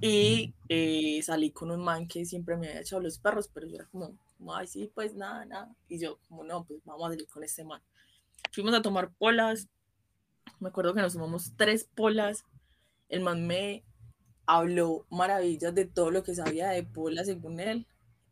[0.00, 3.74] Y eh, salí con un man que siempre me había echado los perros, pero yo
[3.74, 4.16] era como,
[4.54, 5.76] ay, sí, pues nada, nada.
[5.90, 7.82] Y yo, como no, pues vamos a salir con este man.
[8.52, 9.68] Fuimos a tomar polas,
[10.60, 12.46] me acuerdo que nos tomamos tres polas,
[13.14, 13.84] el man me
[14.46, 17.86] habló maravillas de todo lo que sabía de pola según él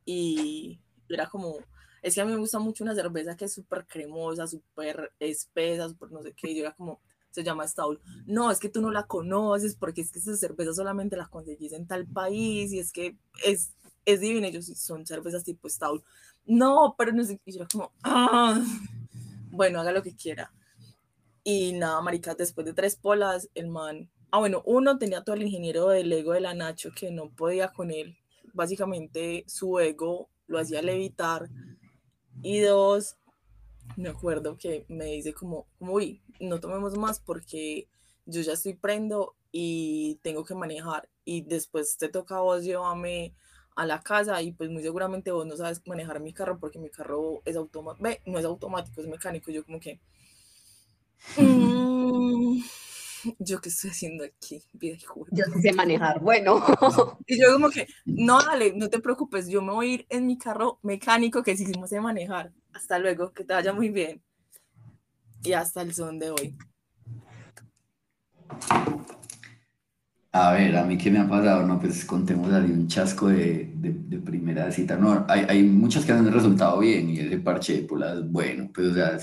[0.04, 1.56] y era como,
[2.02, 5.88] es que a mí me gusta mucho una cerveza que es súper cremosa, súper espesa,
[5.88, 8.00] súper no sé qué, y yo era como, se llama Staul.
[8.26, 11.72] No, es que tú no la conoces porque es que esa cerveza solamente la conseguís
[11.72, 13.72] en tal país y es que es,
[14.04, 14.48] es divina.
[14.48, 16.04] Ellos son cervezas tipo Staul.
[16.44, 17.40] No, pero no sé.
[17.46, 18.62] Y yo era como, ah,
[19.50, 20.52] bueno, haga lo que quiera.
[21.42, 25.42] Y nada, marica, después de tres polas, el man, ah, bueno, uno tenía todo el
[25.42, 28.16] ingeniero del ego de la Nacho que no podía con él.
[28.54, 31.48] Básicamente su ego lo hacía levitar.
[32.42, 33.16] Y dos,
[33.96, 37.88] me acuerdo que me dice como, uy, no tomemos más porque
[38.24, 43.34] yo ya estoy prendo y tengo que manejar y después te toca a vos llevarme
[43.76, 46.90] a la casa y pues muy seguramente vos no sabes manejar mi carro porque mi
[46.90, 50.00] carro es automático, no es automático, es mecánico, yo como que...
[51.36, 52.60] Mm,
[53.38, 54.62] yo qué estoy haciendo aquí,
[55.30, 56.62] Yo sí sé manejar, bueno.
[57.26, 60.26] Y yo como que, no, dale, no te preocupes, yo me voy a ir en
[60.26, 62.52] mi carro mecánico que sí sé manejar.
[62.72, 64.22] Hasta luego, que te vaya muy bien.
[65.42, 66.56] Y hasta el son de hoy.
[70.34, 73.70] A ver, a mí qué me ha pasado, no, pues contemos ahí un chasco de,
[73.74, 74.96] de, primera cita.
[74.96, 78.88] No, hay, hay, muchas que han resultado bien y ese parche de polas, bueno, pues
[78.88, 79.18] o sea,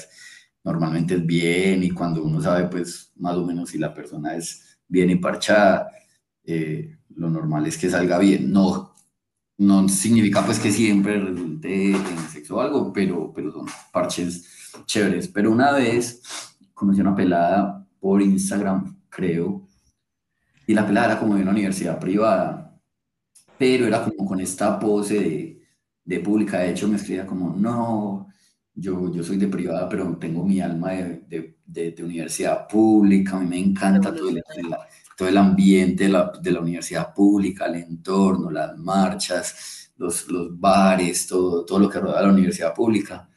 [0.64, 4.80] normalmente es bien y cuando uno sabe pues más o menos si la persona es
[4.88, 5.90] bien y parchada,
[6.44, 8.52] eh, lo normal es que salga bien.
[8.52, 8.96] No,
[9.58, 14.46] no significa pues que siempre resulte en sexo o algo, pero, pero son parches
[14.86, 15.28] chéveres.
[15.28, 16.22] Pero una vez
[16.74, 19.68] conocí una pelada por Instagram, creo,
[20.66, 22.80] y la pelada era como de una universidad privada,
[23.58, 25.62] pero era como con esta pose de,
[26.06, 26.60] de pública.
[26.60, 28.29] De hecho, me escribía como, no,
[28.80, 33.40] yo, yo soy de privada, pero tengo mi alma de, de, de, universidad pública, a
[33.40, 34.42] mí me encanta todo el,
[35.18, 40.60] todo el ambiente de la, de la, universidad pública, el entorno, las marchas, los, los
[40.60, 43.30] bares, todo, todo lo que rodea la universidad pública.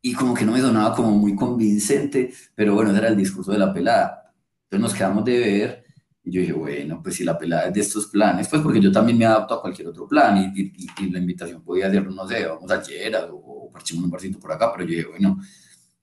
[0.00, 3.52] Y como que no me sonaba como muy convincente, pero bueno, ese era el discurso
[3.52, 4.32] de la pelada.
[4.64, 5.84] Entonces nos quedamos de ver
[6.22, 8.92] y yo dije, bueno, pues si la pelada es de estos planes, pues porque yo
[8.92, 12.46] también me adapto a cualquier otro plan y, y, la invitación podía ser, no sé,
[12.46, 15.38] vamos a Lleras o parchemos un barcito por acá, pero yo dije, bueno,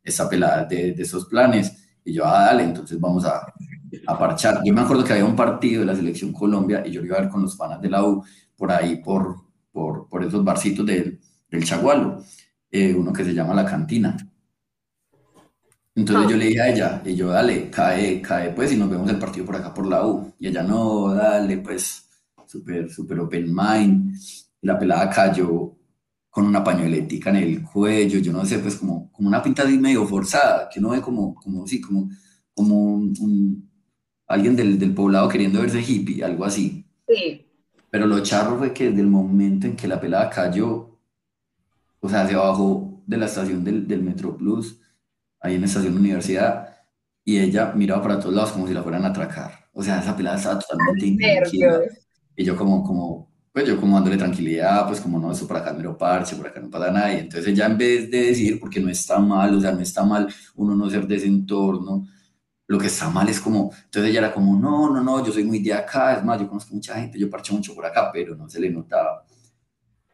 [0.01, 1.71] esta pelada de, de esos planes.
[2.03, 3.45] Y yo, ah, dale, entonces vamos a,
[4.07, 4.61] a parchar.
[4.63, 7.21] Yo me acuerdo que había un partido de la Selección Colombia y yo iba a
[7.21, 8.23] ver con los panas de la U
[8.55, 9.35] por ahí, por,
[9.71, 12.23] por, por esos barcitos del, del Chagualo,
[12.71, 14.15] eh, uno que se llama La Cantina.
[15.95, 19.09] Entonces yo le dije a ella, y yo, dale, cae, cae, pues, y nos vemos
[19.09, 20.33] el partido por acá por la U.
[20.37, 22.09] Y ella, no, dale, pues,
[22.45, 24.13] súper, súper open mind.
[24.61, 25.73] Y la pelada cayó
[26.35, 29.77] con una pañoletica en el cuello, yo no sé, pues, como, como una pinta así
[29.77, 32.09] medio forzada, que uno ve como, como, sí, como,
[32.53, 33.69] como un
[34.27, 36.85] alguien del, del, poblado queriendo verse hippie, algo así.
[37.07, 37.47] Sí.
[37.89, 40.99] Pero lo charro fue que desde el momento en que la pelada cayó,
[42.01, 44.81] o sea, se bajó de la estación del, del Metro Plus,
[45.39, 46.67] ahí en la estación de universidad,
[47.23, 49.69] y ella miraba para todos lados como si la fueran a atracar.
[49.71, 51.79] O sea, esa pelada estaba totalmente intranquila.
[52.35, 55.71] Y yo como, como, pues yo como dándole tranquilidad, pues como no, eso por acá
[55.71, 57.13] mero parche, por acá no pasa nada.
[57.13, 60.03] Y entonces ella en vez de decir, porque no está mal, o sea, no está
[60.03, 62.05] mal uno no ser de ese entorno,
[62.67, 65.45] lo que está mal es como, entonces ella era como, no, no, no, yo soy
[65.45, 68.35] muy de acá, es más, yo conozco mucha gente, yo parcho mucho por acá, pero
[68.35, 69.25] no se le notaba.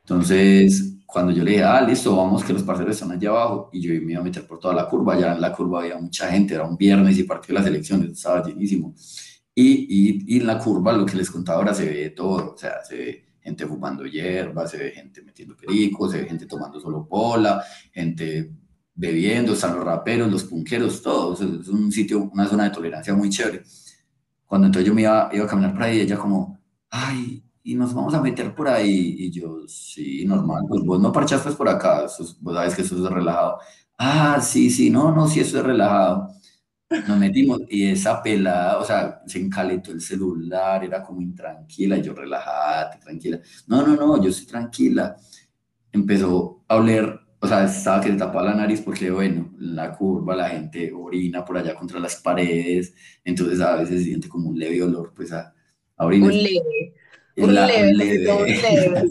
[0.02, 3.82] Entonces, cuando yo le dije, ah, listo, vamos, que los parceros están allá abajo, y
[3.82, 6.28] yo me iba a meter por toda la curva, ya en la curva había mucha
[6.30, 8.94] gente, era un viernes y partió las elecciones, estaba llenísimo.
[9.56, 12.58] Y, y, y, en la curva, lo que les contaba ahora, se ve todo, o
[12.58, 16.80] sea, se ve gente fumando hierba, se ve gente metiendo pericos, se ve gente tomando
[16.80, 18.52] solo pola, gente
[18.94, 21.42] bebiendo, están los raperos, los punqueros, todos.
[21.42, 23.64] Es un sitio, una zona de tolerancia muy chévere.
[24.46, 27.94] Cuando entonces yo me iba, iba a caminar por ahí, ella como, ay, y nos
[27.94, 29.16] vamos a meter por ahí.
[29.18, 32.04] Y yo, sí, normal, pues vos no parchaste por acá,
[32.42, 33.60] vos sabes que eso es relajado.
[33.98, 36.30] Ah, sí, sí, no, no, sí, eso es relajado.
[37.08, 42.14] Nos metimos y esa pelada, o sea, se encalentó el celular, era como intranquila, yo
[42.14, 43.40] relajada, tranquila.
[43.68, 45.16] No, no, no, yo estoy tranquila.
[45.92, 50.36] Empezó a oler o sea, estaba que se tapaba la nariz porque, bueno, la curva,
[50.36, 54.60] la gente orina por allá contra las paredes, entonces a veces se siente como un
[54.60, 55.52] leve olor, pues a,
[55.98, 56.28] a orina.
[56.28, 56.94] Un leve.
[57.42, 59.04] Un leve, leve.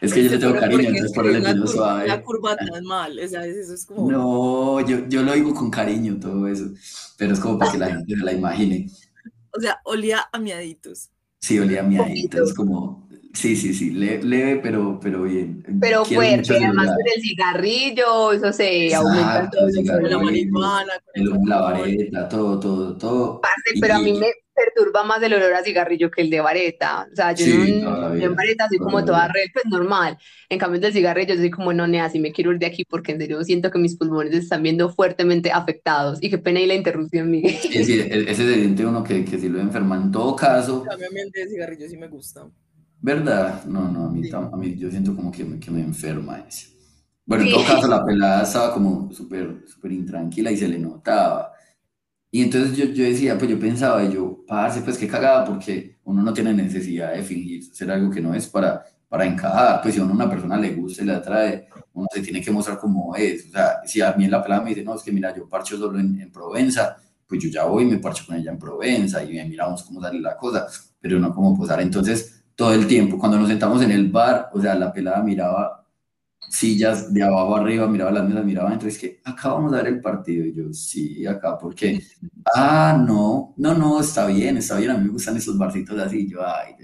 [0.00, 2.08] es que yo le tengo cariño, entonces por el le suave.
[2.08, 4.10] La curva tan mal, o sea, eso es como...
[4.10, 6.70] No, yo, yo lo digo con cariño todo eso,
[7.16, 8.90] pero es como para que la gente se la imagine.
[9.56, 11.10] O sea, olía a miaditos.
[11.38, 15.64] Sí, olía a miaditos, como Sí, sí, sí, leve, pero, pero bien.
[15.80, 19.68] Pero fuerte, además con el cigarrillo, eso se aumenta todo.
[19.86, 23.40] Con la marihuana, con la vareta, todo, todo, todo.
[23.80, 24.26] pero a mí me
[24.80, 27.06] perturba más el olor a cigarrillo que el de vareta.
[27.12, 30.18] O sea, yo, en vareta soy como toda red, pues normal.
[30.48, 32.84] En cambio del cigarrillo, yo soy como, no, nea, si me quiero ir de aquí
[32.84, 36.18] porque en serio siento que mis pulmones están viendo fuertemente afectados.
[36.22, 37.54] Y qué pena y la interrupción, Miguel.
[37.60, 40.84] Sí, sí, e-, ese es evidente uno que, que si lo enferma en todo caso.
[40.90, 41.04] A mí
[41.34, 42.46] el cigarrillo sí me gusta.
[43.02, 43.64] ¿Verdad?
[43.64, 46.68] No, no, a mí, a mí yo siento como que me, que me enferma ese.
[47.24, 51.52] Bueno, en todo caso, la pelada estaba como súper, súper intranquila y se le notaba.
[52.30, 55.98] Y entonces yo, yo decía, pues yo pensaba, y yo, parce, pues qué cagada, porque
[56.04, 59.82] uno no tiene necesidad de fingir ser algo que no es para, para encajar.
[59.82, 62.50] Pues si a uno una persona le gusta y le atrae, uno se tiene que
[62.52, 63.46] mostrar como es.
[63.48, 65.48] O sea, si a mí en la pelada me dice, no, es que mira, yo
[65.48, 68.58] parcho solo en, en Provenza, pues yo ya voy y me parcho con ella en
[68.58, 70.66] Provenza y miramos cómo sale la cosa,
[71.00, 71.80] pero no como posar.
[71.80, 73.18] Entonces, todo el tiempo.
[73.18, 75.79] Cuando nos sentamos en el bar, o sea, la pelada miraba
[76.50, 79.86] sillas de abajo arriba, miraba las mesas, miraba adentro, es que acá vamos a ver
[79.86, 80.44] el partido.
[80.44, 82.00] Y yo, sí, acá, porque,
[82.54, 86.28] ah, no, no, no, está bien, está bien, a mí me gustan esos barcitos así.
[86.28, 86.74] yo, ay,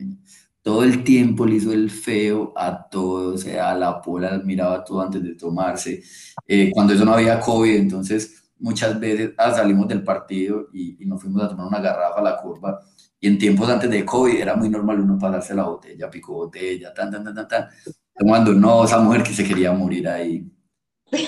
[0.62, 4.84] todo el tiempo le hizo el feo a todo, o sea, a la pola miraba
[4.84, 6.02] todo antes de tomarse.
[6.46, 11.06] Eh, cuando eso no había COVID, entonces muchas veces ah, salimos del partido y, y
[11.06, 12.80] nos fuimos a tomar una garrafa a la curva
[13.20, 16.92] y en tiempos antes de COVID era muy normal uno pasarse la botella, pico botella,
[16.92, 17.68] tan, tan, tan, tan, tan.
[18.18, 20.50] Cuando no, esa mujer que se quería morir ahí.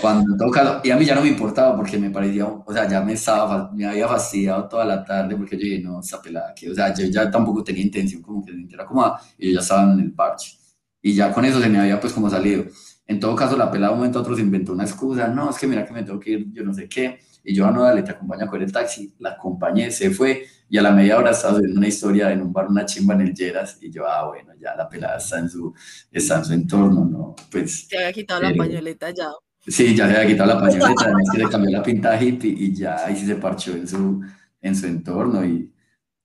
[0.01, 3.01] Cuando toca, y a mí ya no me importaba porque me parecía, o sea, ya
[3.03, 6.71] me estaba, me había fastidiado toda la tarde porque yo dije, no, esa pelada que,
[6.71, 9.61] o sea, yo ya tampoco tenía intención como que se sintiera cómoda y yo ya
[9.61, 10.59] estaba en el parche.
[11.01, 12.65] Y ya con eso se me había pues como salido.
[13.07, 15.59] En todo caso, la pelada un momento a otro se inventó una excusa, no, es
[15.59, 17.21] que mira que me tengo que ir, yo no sé qué.
[17.49, 19.15] Y yo, ah, no, dale, te acompaño a coger el taxi.
[19.21, 22.53] La acompañé, se fue y a la media hora estaba subiendo una historia en un
[22.53, 25.49] bar, una chimba en el Lleras, y yo, ah, bueno, ya la pelada está en
[25.49, 25.75] su,
[26.13, 27.37] está en su entorno, ¿no?
[27.51, 27.87] Pues...
[27.89, 29.29] Se había quitado la pañoleta ya.
[29.67, 32.75] Sí, ya se había quitado la pañoleta, además que le cambió la pinta hippie y
[32.75, 34.21] ya ahí sí se parchó en su,
[34.61, 35.73] en su entorno y,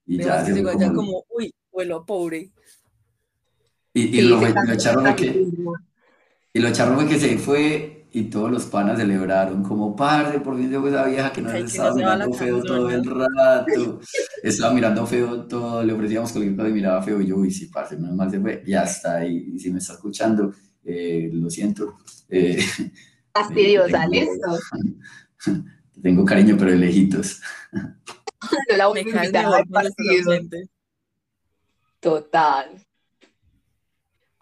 [0.05, 0.43] y ya...
[0.43, 2.51] Se como, ya como, uy, vuelo pobre.
[3.93, 5.47] Y, y, lo, lo echaron que...
[6.55, 10.69] Y lo echaron que se fue y todos los panas celebraron como, parce, por fin
[10.69, 13.99] llegó esa vieja que nos estaba mirando feo todo el rato,
[14.43, 17.65] estaba mirando feo todo, le ofrecíamos cualquier cosa y miraba feo, y yo, uy, sí,
[17.73, 20.53] parce, no es mal se fue, ya está, y, si me está escuchando,
[20.85, 21.97] eh, lo siento.
[22.29, 22.63] Eh,
[23.33, 24.59] Fastidiosa, listo.
[26.03, 27.41] Tengo cariño, pero de lejitos.
[27.71, 29.03] no la voy.
[31.99, 32.69] Total.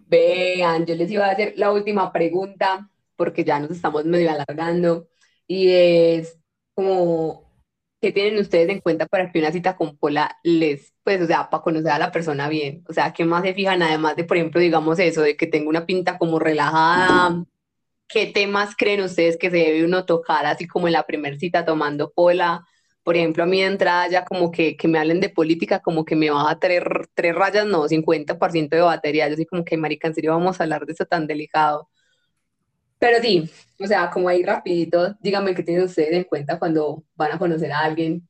[0.10, 2.91] Vean, yo les iba a hacer la última pregunta
[3.22, 5.08] porque ya nos estamos medio alargando,
[5.48, 6.40] y es
[6.74, 7.52] como,
[8.02, 11.52] ¿qué tienen ustedes en cuenta para que una cita con Pola les, pues, o sea,
[11.52, 12.84] para conocer a la persona bien?
[12.90, 15.70] O sea, ¿qué más se fijan además de, por ejemplo, digamos eso, de que tenga
[15.70, 17.46] una pinta como relajada?
[18.08, 21.64] ¿Qué temas creen ustedes que se debe uno tocar así como en la primera cita
[21.64, 22.66] tomando Pola?
[23.04, 26.16] Por ejemplo, a mí entrada ya como que, que me hablen de política, como que
[26.16, 29.28] me baja tres, tres rayas, no, 50% de batería.
[29.28, 31.91] Yo así como que, marica, en serio vamos a hablar de eso tan delicado.
[33.02, 33.50] Pero sí,
[33.80, 37.72] o sea, como ahí rapidito, díganme qué tienen ustedes en cuenta cuando van a conocer
[37.72, 38.30] a alguien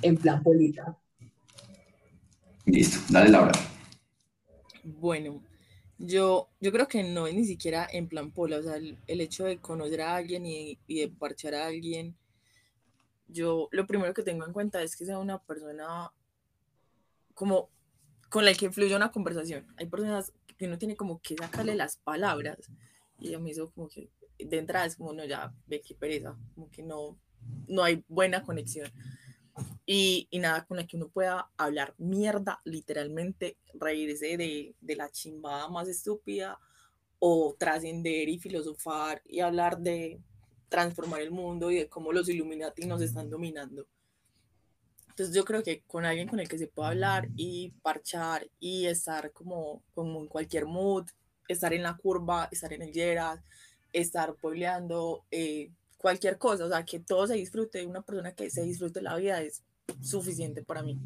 [0.00, 0.96] en plan polita.
[2.66, 3.50] Listo, dale Laura.
[4.84, 5.42] Bueno,
[5.98, 9.46] yo, yo creo que no es ni siquiera en plan pola, o sea, el, hecho
[9.46, 12.14] de conocer a alguien y, y, de parchar a alguien,
[13.26, 16.12] yo lo primero que tengo en cuenta es que sea una persona
[17.34, 17.70] como
[18.28, 19.66] con la que fluya una conversación.
[19.76, 22.70] Hay personas que uno tiene como que sacarle las palabras
[23.20, 26.36] y yo me hizo como que de entrada es como, no, ya ve qué pereza,
[26.54, 27.18] como que no,
[27.68, 28.90] no hay buena conexión.
[29.84, 35.10] Y, y, nada con la que uno pueda hablar mierda, literalmente reírse de, de la
[35.10, 36.58] chimbada más estúpida
[37.18, 40.20] o trascender y filosofar y hablar de
[40.68, 43.86] transformar el mundo y de cómo los Illuminati nos están dominando.
[45.08, 48.86] Entonces yo creo que con alguien con el que se pueda hablar y parchar y
[48.86, 51.04] estar como, como en cualquier mood,
[51.52, 53.40] estar en la curva, estar en el Geras,
[53.92, 58.62] estar puebleando, eh, cualquier cosa, o sea, que todo se disfrute, una persona que se
[58.62, 59.62] disfrute la vida es
[60.00, 60.98] suficiente para mí.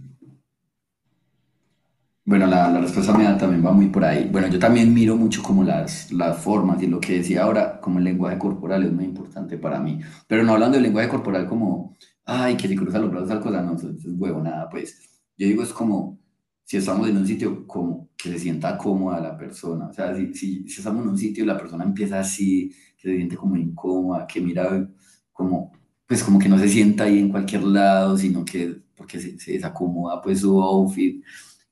[2.27, 4.29] Bueno, la, la, respuesta mía también va muy por ahí.
[4.31, 7.99] Bueno, yo también miro mucho como las, las formas y lo que decía ahora, como
[7.99, 10.01] el lenguaje corporal es muy importante para mí.
[10.27, 13.61] Pero no hablando del lenguaje corporal como, ay, que si cruza los brazos, tal cosa,
[13.61, 15.03] no, eso es huevo, nada, pues.
[15.37, 16.19] Yo digo, es como,
[16.65, 19.89] si estamos en un sitio como que se sienta cómoda la persona.
[19.89, 23.11] O sea, si, si, si, estamos en un sitio y la persona empieza así, que
[23.11, 24.89] se siente como incómoda, que mira
[25.33, 25.73] como,
[26.07, 29.53] pues como que no se sienta ahí en cualquier lado, sino que porque se, se
[29.53, 31.23] desacomoda pues su outfit,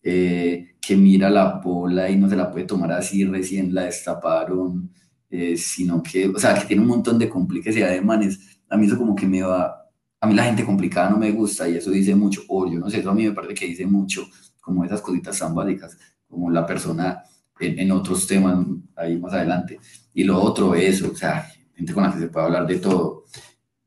[0.03, 4.90] eh, que mira la pola y no se la puede tomar así, recién la destaparon,
[5.30, 8.61] eh, sino que, o sea, que tiene un montón de complicaciones de manes.
[8.68, 9.88] A mí eso como que me va,
[10.20, 12.90] a mí la gente complicada no me gusta y eso dice mucho, o yo no
[12.90, 14.26] sé, eso a mí me parece que dice mucho,
[14.63, 17.23] como esas cositas tan básicas, como la persona
[17.61, 19.79] en, en otros temas ahí más adelante.
[20.15, 23.25] Y lo otro, eso, o sea, gente con la que se puede hablar de todo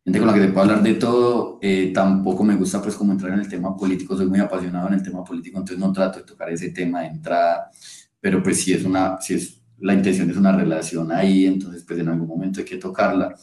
[0.06, 3.12] gente con la que se puede hablar de todo, eh, tampoco me gusta pues como
[3.12, 6.20] entrar en el tema político, soy muy apasionado en el tema político, entonces no trato
[6.20, 7.72] de tocar ese tema de entrada,
[8.22, 12.00] pero pues si es una, si es, la intención es una relación ahí, entonces pues
[12.00, 13.36] en algún momento hay que tocarla.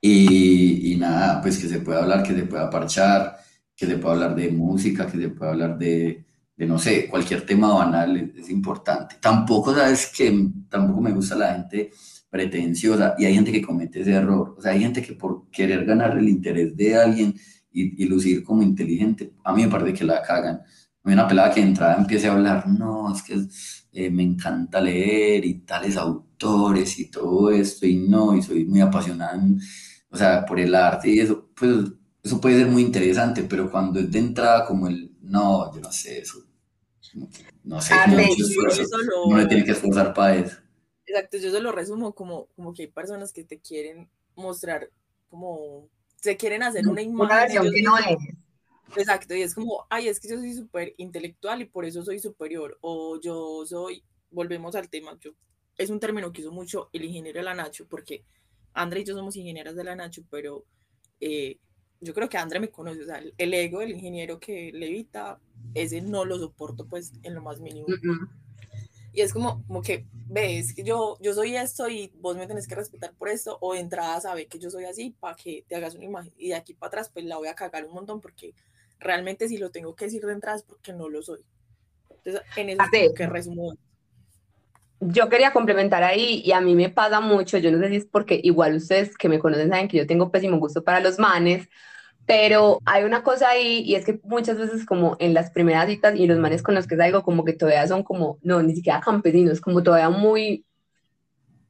[0.00, 3.36] Y, y nada, pues que se pueda hablar, que se pueda parchar,
[3.74, 6.26] que se pueda hablar de música, que se pueda hablar de,
[6.56, 9.16] de no sé, cualquier tema banal es, es importante.
[9.20, 11.90] Tampoco, sabes que tampoco me gusta la gente
[12.32, 14.54] pretenciosa y hay gente que comete ese error.
[14.56, 17.34] O sea, hay gente que por querer ganar el interés de alguien
[17.72, 20.60] y, lucir como inteligente, a mí me parece que la cagan.
[21.04, 23.34] Hay una pelada que de entrada empiece a hablar, no, es que
[23.92, 28.80] eh, me encanta leer y tales autores y todo esto y no, y soy muy
[28.80, 29.42] apasionada,
[30.10, 31.72] o sea, por el arte y eso, pues
[32.22, 35.90] eso puede ser muy interesante, pero cuando es de entrada como el, no, yo no
[35.90, 36.44] sé, eso,
[37.64, 38.16] no sé, no,
[39.28, 40.58] no le tiene que esforzar para eso.
[41.06, 44.90] Exacto, yo se lo resumo como, como que hay personas que te quieren mostrar,
[45.30, 47.60] como, se quieren hacer una imagen.
[47.60, 48.18] Una que no es.
[48.94, 52.18] Exacto, y es como, ay, es que yo soy súper intelectual y por eso soy
[52.18, 55.30] superior, o yo soy, volvemos al tema, yo,
[55.78, 58.26] es un término que uso mucho el ingeniero de la Nacho, porque
[58.74, 60.66] André y yo somos ingenieras de la Nacho, pero
[61.20, 61.58] eh,
[62.02, 65.38] yo creo que André me conoce, o sea, el ego del ingeniero que levita,
[65.74, 67.86] ese no lo soporto pues en lo más mínimo.
[69.12, 72.66] Y es como, como que, ves, que yo, yo soy esto y vos me tenés
[72.66, 75.76] que respetar por esto, o de entrada sabe que yo soy así para que te
[75.76, 76.32] hagas una imagen.
[76.36, 78.54] Y de aquí para atrás, pues la voy a cagar un montón porque
[78.98, 81.40] realmente si lo tengo que decir de entrada es porque no lo soy.
[82.10, 83.74] Entonces, en eso es que resumo.
[85.00, 88.06] Yo quería complementar ahí y a mí me pasa mucho, yo no sé si es
[88.06, 91.68] porque igual ustedes que me conocen saben que yo tengo pésimo gusto para los manes,
[92.26, 96.14] pero hay una cosa ahí y es que muchas veces como en las primeras citas
[96.16, 99.00] y los manes con los que salgo como que todavía son como, no, ni siquiera
[99.00, 100.64] campesinos, como todavía muy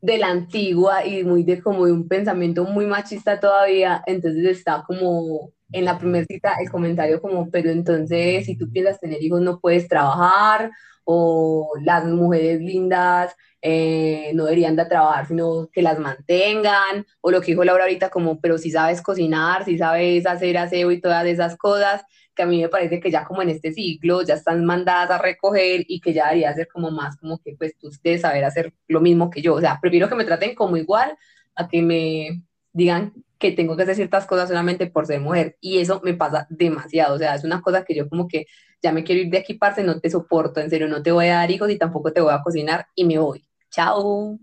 [0.03, 4.85] de la antigua y muy de como de un pensamiento muy machista todavía, entonces está
[4.87, 9.41] como en la primera cita el comentario como, pero entonces si tú piensas tener hijos
[9.41, 10.71] no puedes trabajar
[11.05, 17.41] o las mujeres lindas eh, no deberían de trabajar, sino que las mantengan, o lo
[17.41, 21.25] que dijo Laura ahorita como, pero si sabes cocinar, si sabes hacer aseo y todas
[21.27, 22.03] esas cosas,
[22.35, 25.19] que a mí me parece que ya como en este siglo ya están mandadas a
[25.19, 28.73] recoger y que ya debería ser como más como que pues tú debes saber hacer
[28.89, 31.17] lo mismo que yo, o sea, prefiero que me traten como igual
[31.55, 32.43] a que me
[32.73, 36.47] digan que tengo que hacer ciertas cosas solamente por ser mujer, y eso me pasa
[36.49, 38.47] demasiado, o sea, es una cosa que yo como que
[38.83, 41.27] ya me quiero ir de aquí, parce, no te soporto, en serio, no te voy
[41.27, 43.45] a dar hijos y tampoco te voy a cocinar y me voy.
[43.71, 44.39] Chao.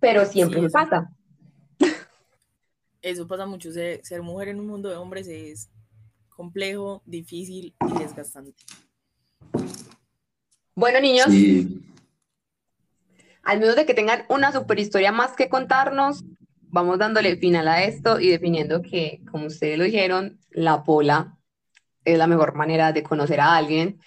[0.00, 1.10] Pero siempre me pasa.
[3.02, 3.70] Eso pasa mucho.
[3.70, 5.68] Ser, mujer en un mundo de hombres es
[6.30, 8.64] complejo, difícil y desgastante.
[10.74, 11.26] Bueno, niños.
[13.44, 16.24] Al menos de que tengan una super historia más que contarnos,
[16.62, 21.36] vamos dándole final a esto y definiendo que, como ustedes lo dijeron, la pola
[22.04, 24.00] es la mejor manera de conocer a alguien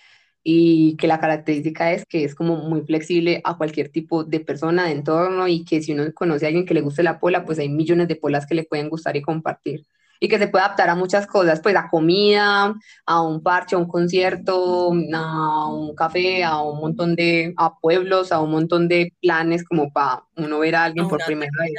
[0.43, 4.85] y que la característica es que es como muy flexible a cualquier tipo de persona,
[4.85, 7.59] de entorno y que si uno conoce a alguien que le guste la pola, pues
[7.59, 9.85] hay millones de polas que le pueden gustar y compartir
[10.19, 13.79] y que se puede adaptar a muchas cosas, pues a comida, a un parche, a
[13.79, 19.13] un concierto, a un café, a un montón de, a pueblos, a un montón de
[19.21, 21.73] planes como para uno ver a alguien por primera vez.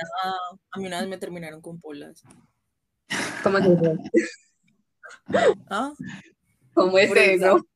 [0.72, 2.22] A, mí una vez me terminaron con polas.
[3.42, 3.76] ¿Cómo se
[5.70, 5.92] ¿Ah?
[6.74, 7.66] ¿Cómo es eso?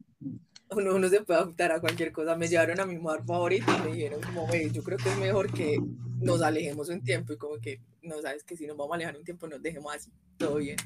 [0.76, 2.36] Uno, se puede adaptar a cualquier cosa.
[2.36, 5.52] Me llevaron a mi mar favorito y me dijeron como, yo creo que es mejor
[5.52, 5.78] que
[6.20, 9.16] nos alejemos un tiempo y como que, no sabes que si nos vamos a alejar
[9.16, 10.76] un tiempo nos dejemos así, todo bien.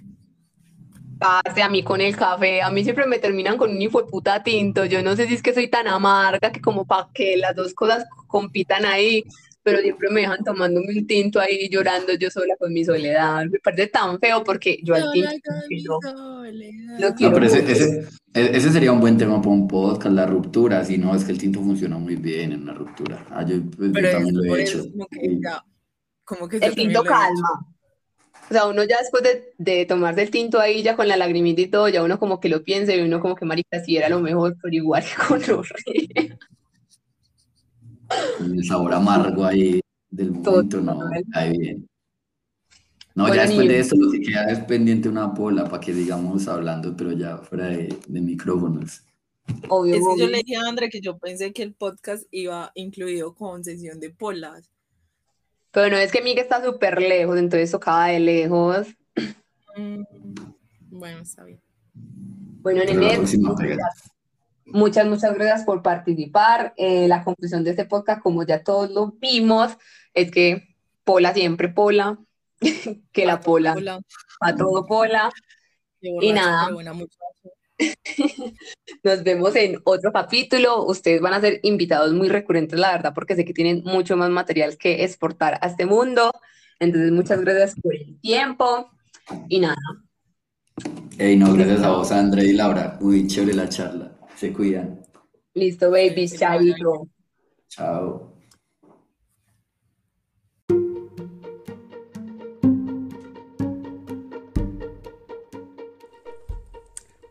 [1.18, 4.08] Pase a mí con el café, a mí siempre me terminan con un hijo de
[4.08, 7.36] puta tinto, yo no sé si es que soy tan amarga que como para que
[7.38, 9.24] las dos cosas compitan ahí,
[9.66, 13.46] pero siempre me dejan tomándome un tinto ahí llorando yo sola con mi soledad.
[13.46, 15.98] Me parece tan feo porque yo al tinto
[17.00, 17.42] no, quiero.
[17.42, 20.84] ese, ese, sería un buen tema para un podcast, la ruptura.
[20.84, 23.26] Si no, es que el tinto funciona muy bien en una ruptura.
[23.28, 24.84] Ah, yo, pues, también lo he hecho.
[26.24, 27.66] Como que, el tinto calma.
[28.48, 31.60] O sea, uno ya después de, de tomarse el tinto ahí, ya con la lagrimita
[31.60, 34.08] y todo, ya uno como que lo piensa y uno como que, marica, si era
[34.08, 35.42] lo mejor, pero igual con
[38.40, 39.80] los el sabor amargo ahí
[40.10, 40.98] del momento, no,
[41.32, 41.88] cae bien.
[43.14, 46.46] No, ya después de esto lo que queda es pendiente una pola para que digamos
[46.48, 49.02] hablando, pero ya fuera de, de micrófonos.
[49.68, 52.72] Obvio, es que yo le dije a André que yo pensé que el podcast iba
[52.74, 54.70] incluido con sesión de polas.
[55.70, 58.86] Pero no es que Miguel está súper lejos, entonces tocaba de lejos.
[59.76, 60.02] Mm,
[60.90, 61.60] bueno, está bien.
[61.94, 63.18] Bueno, Nene,
[64.66, 66.74] muchas, muchas gracias por participar.
[66.76, 69.76] Eh, la conclusión de este podcast, como ya todos lo vimos,
[70.14, 72.18] es que Pola siempre Pola,
[73.12, 73.74] que la Pola,
[74.40, 75.30] a todo Pola.
[76.00, 76.70] Y nada.
[79.02, 80.84] Nos vemos en otro capítulo.
[80.84, 84.30] Ustedes van a ser invitados muy recurrentes, la verdad, porque sé que tienen mucho más
[84.30, 86.32] material que exportar a este mundo.
[86.78, 88.90] Entonces, muchas gracias por el tiempo
[89.48, 89.76] y nada.
[91.18, 92.98] Hey, no, gracias a vos, André y Laura.
[93.00, 94.15] Muy chévere la charla.
[94.36, 95.02] Se cuidan.
[95.54, 96.28] Listo, baby.
[96.28, 97.08] Chao.
[97.68, 98.32] Chao.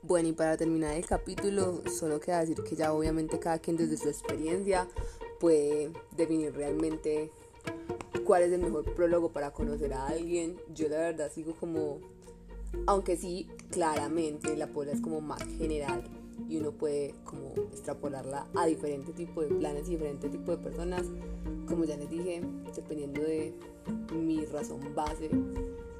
[0.02, 3.98] Bueno, y para terminar el capítulo, solo queda decir que ya obviamente cada quien desde
[3.98, 4.88] su experiencia
[5.40, 7.30] puede definir realmente
[8.26, 10.58] cuál es el mejor prólogo para conocer a alguien.
[10.74, 12.00] Yo la verdad sigo como,
[12.88, 16.04] aunque sí, claramente la pola es como más general
[16.48, 21.04] y uno puede como extrapolarla a diferentes tipos de planes y diferentes tipos de personas.
[21.68, 22.42] Como ya les dije,
[22.76, 23.54] dependiendo de
[24.14, 25.30] mi razón base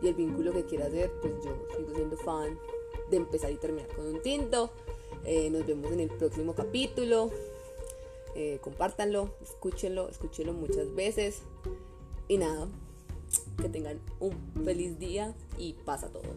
[0.02, 2.58] y el vínculo que quiera hacer, pues yo sigo siendo fan
[3.10, 4.72] de empezar y terminar con un tinto.
[5.26, 7.32] Eh, nos vemos en el próximo capítulo.
[8.36, 11.42] Eh, compártanlo, escúchenlo, escúchenlo muchas veces.
[12.28, 12.68] Y nada,
[13.62, 14.34] que tengan un
[14.64, 16.36] feliz día y pasa a todos.